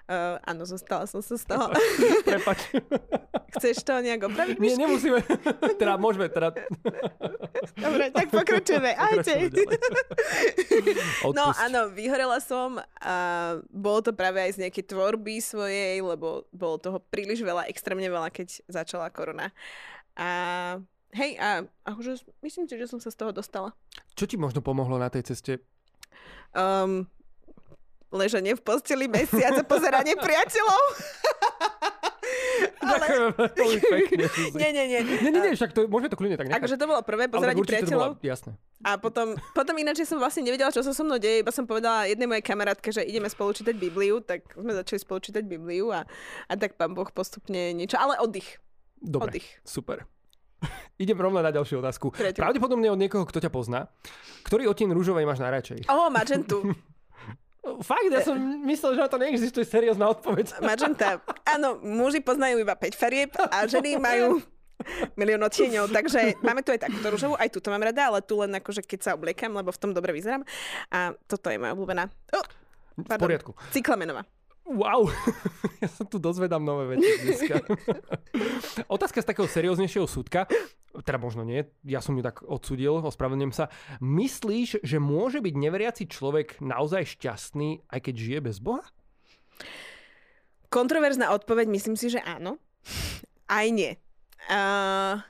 [0.05, 1.65] Uh, áno, zostala som sa z toho.
[2.29, 2.69] prepač.
[3.57, 4.61] Chceš to nejak opraviť?
[4.61, 5.17] Nie, nemusíme.
[5.81, 6.53] teda môžeme, teda
[7.73, 8.93] Dobre, tak pokračujeme.
[8.93, 9.49] Ďalej.
[11.33, 13.15] No áno, vyhorela som a
[13.73, 18.29] bolo to práve aj z nejakej tvorby svojej, lebo bolo toho príliš veľa, extrémne veľa,
[18.29, 19.49] keď začala korona.
[20.13, 20.29] A
[21.17, 23.73] hej, a, a už myslím si, že som sa z toho dostala.
[24.13, 25.65] Čo ti možno pomohlo na tej ceste?
[26.53, 27.07] Um,
[28.11, 30.83] leženie v posteli mesiac a pozeranie priateľov.
[33.55, 34.55] Suzi.
[34.55, 34.99] Nie, nie, nie.
[35.03, 36.59] Nie, nie, nie, však to, môžeme to kľudne tak nechať.
[36.61, 38.09] Akože to bolo prvé, Ale pozeranie to priateľov.
[38.15, 38.51] bolo, jasné.
[38.81, 42.05] A potom, potom ináč som vlastne nevedela, čo sa so mnou deje, iba som povedala
[42.05, 46.05] jednej mojej kamarátke, že ideme spolu čítať Bibliu, tak sme začali spolu čítať Bibliu a,
[46.45, 48.61] a tak pán Boh postupne niečo, ale oddych.
[48.95, 49.47] Dobre, Oddych.
[49.61, 50.07] super.
[51.03, 52.13] Idem rovno na ďalšiu otázku.
[52.15, 52.41] Priateľ.
[52.41, 53.91] Pravdepodobne od niekoho, kto ťa pozná.
[54.47, 55.89] Ktorý odtieň rúžovej máš najradšej?
[55.91, 56.63] O, magentu.
[57.65, 58.37] Fakt, ja som
[58.69, 60.59] myslel, že na to neexistuje seriózna odpoveď.
[60.69, 61.17] Magenta.
[61.49, 64.37] Áno, muži poznajú iba 5 farieb a ženy majú
[65.17, 68.53] milión odtieňov, takže máme tu aj takúto rúžovú, aj túto mám rada, ale tu len
[68.59, 70.45] akože keď sa obliekam, lebo v tom dobre vyzerám.
[70.93, 72.05] A toto je moja obľúbená.
[72.37, 72.45] Oh,
[73.01, 73.57] V poriadku.
[73.73, 74.27] Cyklamenová.
[74.65, 75.13] Wow,
[75.83, 77.61] ja sa tu dozvedám nové veci dneska.
[78.97, 80.49] Otázka z takého serióznejšieho súdka,
[81.05, 83.69] teda možno nie, ja som ju tak odsudil, ospravedlňujem sa.
[84.01, 88.81] Myslíš, že môže byť neveriaci človek naozaj šťastný, aj keď žije bez Boha?
[90.73, 92.57] Kontroverzná odpoveď, myslím si, že áno.
[93.45, 94.01] Aj nie.
[94.49, 95.21] Uh,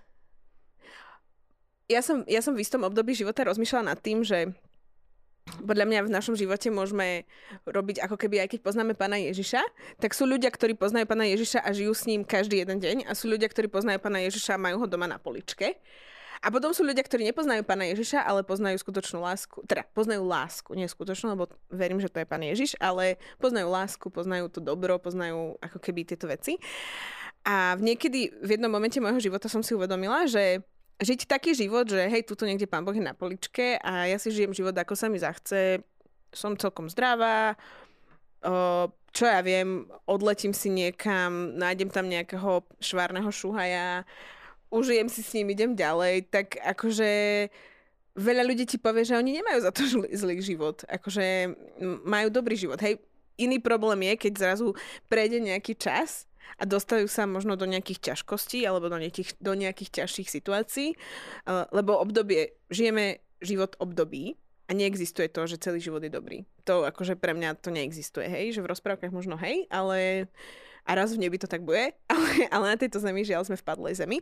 [1.92, 4.56] ja, som, ja som v istom období života rozmýšľala nad tým, že
[5.66, 7.30] podľa mňa v našom živote môžeme
[7.70, 9.62] robiť ako keby, aj keď poznáme pána Ježiša,
[10.02, 13.12] tak sú ľudia, ktorí poznajú pána Ježiša a žijú s ním každý jeden deň a
[13.14, 15.78] sú ľudia, ktorí poznajú pána Ježiša a majú ho doma na poličke.
[16.46, 19.66] A potom sú ľudia, ktorí nepoznajú pána Ježiša, ale poznajú skutočnú lásku.
[19.66, 24.06] Teda poznajú lásku, nie skutočnú, lebo verím, že to je pán Ježiš, ale poznajú lásku,
[24.14, 26.62] poznajú to dobro, poznajú ako keby tieto veci.
[27.46, 30.62] A niekedy v jednom momente môjho života som si uvedomila, že
[31.02, 34.32] žiť taký život, že hej, tuto niekde pán Boh je na poličke a ja si
[34.32, 35.84] žijem život, ako sa mi zachce,
[36.32, 37.56] som celkom zdravá,
[39.16, 44.04] čo ja viem, odletím si niekam, nájdem tam nejakého švárneho šuhaja,
[44.72, 47.10] užijem si s ním, idem ďalej, tak akože
[48.16, 49.88] veľa ľudí ti povie, že oni nemajú za to
[50.22, 50.84] zlý život.
[50.88, 51.56] Akože
[52.04, 52.80] majú dobrý život.
[52.80, 53.00] Hej,
[53.40, 54.76] iný problém je, keď zrazu
[55.12, 56.28] prejde nejaký čas
[56.60, 61.68] a dostajú sa možno do nejakých ťažkostí alebo do nejakých, do nejakých ťažších situácií, uh,
[61.72, 66.48] lebo obdobie, žijeme život období a neexistuje to, že celý život je dobrý.
[66.66, 70.30] To akože pre mňa to neexistuje, hej, že v rozprávkach možno hej, ale
[70.86, 73.66] a raz v nebi to tak bude, ale, ale na tejto zemi žiaľ sme v
[73.66, 74.22] padlej zemi.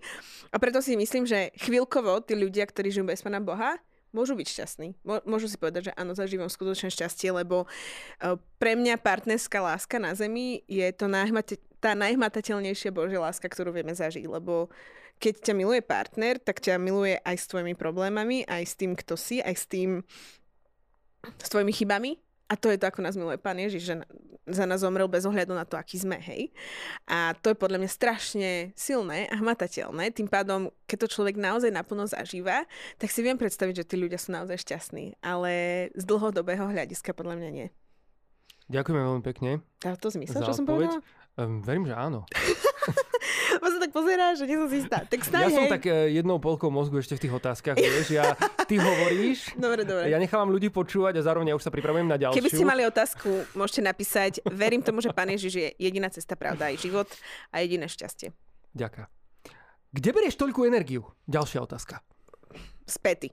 [0.51, 3.79] A preto si myslím, že chvíľkovo tí ľudia, ktorí žijú bez Pána Boha,
[4.15, 4.87] môžu byť šťastní.
[5.03, 9.97] Mô- Môžu si povedať, že áno, zažívam skutočné šťastie, lebo uh, pre mňa partnerská láska
[9.97, 14.71] na zemi je to najhmate- tá najhmatateľnejšia Božia láska, ktorú vieme zažiť, lebo
[15.19, 19.19] keď ťa miluje partner, tak ťa miluje aj s tvojimi problémami, aj s tým, kto
[19.19, 19.99] si, aj s tým,
[21.43, 22.15] s tvojimi chybami.
[22.47, 23.95] A to je to, ako nás miluje Pán Ježiš, že
[24.43, 26.51] za nás zomrel bez ohľadu na to, aký sme, hej.
[27.07, 30.11] A to je podľa mňa strašne silné a hmatateľné.
[30.11, 32.67] Tým pádom, keď to človek naozaj naplno zažíva,
[32.99, 35.23] tak si viem predstaviť, že tí ľudia sú naozaj šťastní.
[35.23, 37.67] Ale z dlhodobého hľadiska podľa mňa nie.
[38.67, 39.51] Ďakujeme veľmi pekne.
[39.79, 40.99] Dá to zmysel, čo som povedala?
[41.33, 42.25] Um, verím, že áno.
[43.63, 45.01] On sa tak pozerá, že nie som si istá.
[45.05, 45.71] Tak Ja snáď, som hej.
[45.71, 48.35] tak e, jednou polkou mozgu ešte v tých otázkach, vieš, ja,
[48.69, 50.09] ty hovoríš, Dobre, dobre.
[50.11, 52.37] ja nechávam ľudí počúvať a zároveň ja už sa pripravujem na ďalšiu.
[52.37, 54.43] Keby ste mali otázku, môžete napísať.
[54.45, 57.07] Verím tomu, že Pán Ježiš je jediná cesta, pravda aj život
[57.49, 58.33] a jediné šťastie.
[58.73, 59.07] Ďaká.
[59.93, 61.05] Kde berieš toľkú energiu?
[61.29, 62.01] Ďalšia otázka.
[62.83, 63.31] Späty.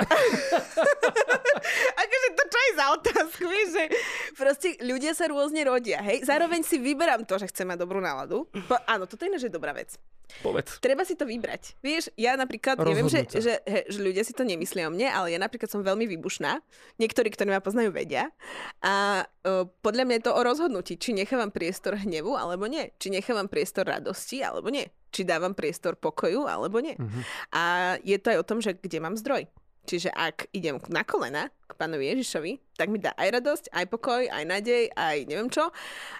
[2.02, 3.84] akože to čo je za otázku, vieš, že
[4.32, 6.24] proste ľudia sa rôzne rodia, hej?
[6.24, 8.48] Zároveň si vyberám to, že chcem mať dobrú náladu.
[8.64, 10.00] Po, áno, toto je ináč je dobrá vec.
[10.46, 10.78] Povedz.
[10.78, 11.74] Treba si to vybrať.
[11.82, 15.10] Vieš, ja napríklad, ja viem, že, že, he, že ľudia si to nemyslia o mne,
[15.10, 16.62] ale ja napríklad som veľmi výbušná.
[17.02, 18.30] Niektorí, ktorí ma poznajú, vedia.
[18.78, 22.94] A uh, podľa mňa je to o rozhodnutí, či nechávam priestor hnevu, alebo nie.
[23.02, 24.86] Či nechávam priestor radosti, alebo nie.
[25.10, 26.94] Či dávam priestor pokoju, alebo nie.
[26.94, 27.20] Mhm.
[27.50, 27.62] A
[28.06, 29.50] je to aj o tom, že kde mám zdroj.
[29.88, 34.22] Čiže ak idem na kolena k pánovi Ježišovi, tak mi dá aj radosť, aj pokoj,
[34.28, 35.72] aj nádej, aj neviem čo.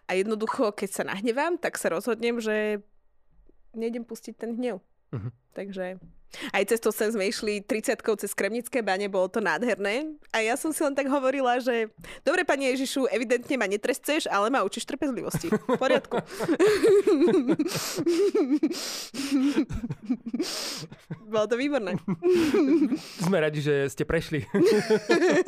[0.09, 2.81] A jednoducho, keď sa nahnevám, tak sa rozhodnem, že
[3.77, 4.81] nejdem pustiť ten hnev.
[5.13, 5.31] Mhm.
[5.55, 5.85] Takže
[6.55, 10.07] aj cez to sem sme išli 30 cez Kremnické bane, bolo to nádherné.
[10.31, 11.89] A ja som si len tak hovorila, že
[12.23, 15.51] dobre, pani Ježišu, evidentne ma netresceš, ale ma učíš trpezlivosti.
[15.51, 16.19] V poriadku.
[21.31, 21.95] bolo to výborné.
[23.23, 24.43] Sme radi, že ste prešli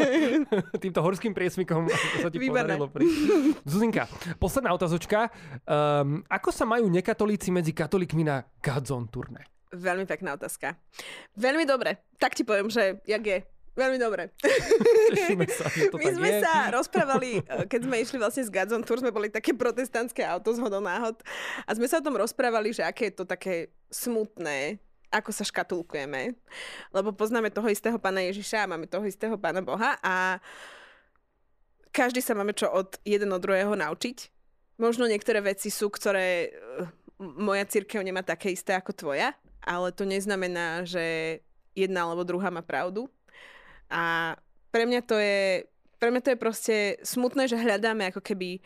[0.83, 1.91] týmto horským priesmikom.
[2.23, 2.79] sa ti Výborné.
[3.67, 4.07] Zuzinka,
[4.39, 5.31] posledná otázočka.
[5.67, 9.52] Um, ako sa majú nekatolíci medzi katolíkmi na Godzone turné?
[9.73, 10.77] Veľmi pekná otázka.
[11.33, 11.97] Veľmi dobre.
[12.21, 13.39] Tak ti poviem, že jak je.
[13.73, 14.29] Veľmi dobre.
[15.49, 16.41] Sa, to My sme je.
[16.45, 20.53] sa rozprávali, eh, keď sme išli vlastne z Gadzon Tour, sme boli také protestantské auto
[20.53, 21.17] z hodou náhod
[21.65, 24.77] a sme sa o tom rozprávali, že aké je to také smutné,
[25.09, 26.37] ako sa škatulkujeme,
[26.93, 30.37] lebo poznáme toho istého pána Ježiša a máme toho istého pána Boha a
[31.93, 34.29] každý sa máme čo od jeden od druhého naučiť.
[34.81, 36.53] Možno niektoré veci sú, ktoré eh,
[37.21, 39.33] moja církev nemá také isté ako tvoja,
[39.63, 41.39] ale to neznamená, že
[41.73, 43.09] jedna alebo druhá má pravdu.
[43.89, 44.35] A
[44.75, 45.65] pre mňa to je,
[45.97, 48.61] pre mňa to je proste smutné, že hľadáme ako keby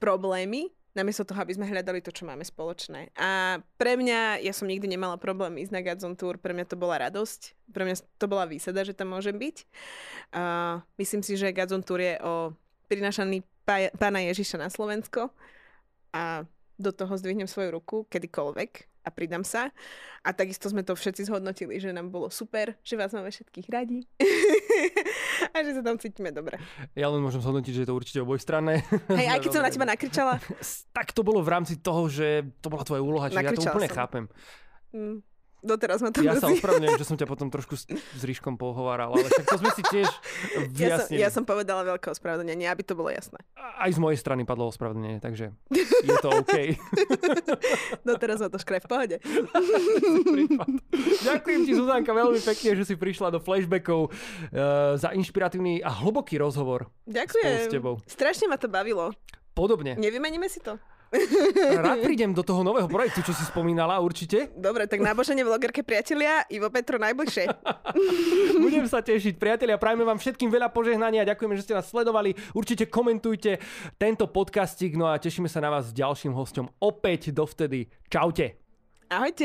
[0.00, 3.12] problémy, namiesto toho, aby sme hľadali to, čo máme spoločné.
[3.20, 6.80] A pre mňa, ja som nikdy nemala problém ísť na Gadzon Tour, pre mňa to
[6.80, 9.56] bola radosť, pre mňa to bola výsada, že tam môžem byť.
[10.32, 12.56] Uh, myslím si, že Gadzon Tour je o
[12.88, 13.44] prinašaní
[14.00, 15.28] pána Ježiša na Slovensko
[16.16, 16.48] a
[16.80, 19.70] do toho zdvihnem svoju ruku kedykoľvek a pridám sa.
[20.26, 24.02] A takisto sme to všetci zhodnotili, že nám bolo super, že vás máme všetkých radi
[25.54, 26.58] a že sa tam cítime dobre.
[26.98, 28.82] Ja len môžem zhodnotiť, že je to určite obojstranné.
[29.14, 30.34] Hej, aj keď som na teba nakričala.
[30.90, 33.86] tak to bolo v rámci toho, že to bola tvoja úloha, čiže ja to úplne
[33.86, 33.96] som.
[34.02, 34.24] chápem.
[34.90, 35.22] Mm.
[35.66, 39.10] Doteraz ma to Ja sa ospravedlňujem, že som ťa potom trošku s, s Ríškom pohováral,
[39.10, 40.08] ale však to sme si tiež
[40.78, 40.86] vyjasnili.
[40.86, 43.42] Ja som, ja som povedala veľké ospravedlnenie, aby to bolo jasné.
[43.58, 45.50] Aj z mojej strany padlo ospravedlnenie, takže
[46.08, 46.78] je to OK.
[48.08, 49.16] Doteraz ma to škraj v pohode.
[51.26, 56.38] Ďakujem ti, Zuzanka, veľmi pekne, že si prišla do flashbackov uh, za inšpiratívny a hlboký
[56.38, 56.86] rozhovor.
[57.10, 57.66] Ďakujem.
[57.66, 57.98] S tebou.
[58.06, 59.10] Strašne ma to bavilo.
[59.56, 59.98] Podobne.
[59.98, 60.78] Nevymeníme si to?
[61.86, 64.50] Rád prídem do toho nového projektu, čo si spomínala, určite.
[64.58, 67.44] Dobre, tak náboženie vlogerke priatelia, Ivo Petro najbližšie.
[68.64, 69.78] Budem sa tešiť, priatelia.
[69.78, 71.28] Prajme vám všetkým veľa požehnania.
[71.28, 72.34] Ďakujeme, že ste nás sledovali.
[72.56, 73.62] Určite komentujte
[74.00, 74.98] tento podcastik.
[74.98, 77.86] No a tešíme sa na vás s ďalším hostom opäť dovtedy.
[78.10, 78.58] Čaute.
[79.06, 79.44] Ahojte.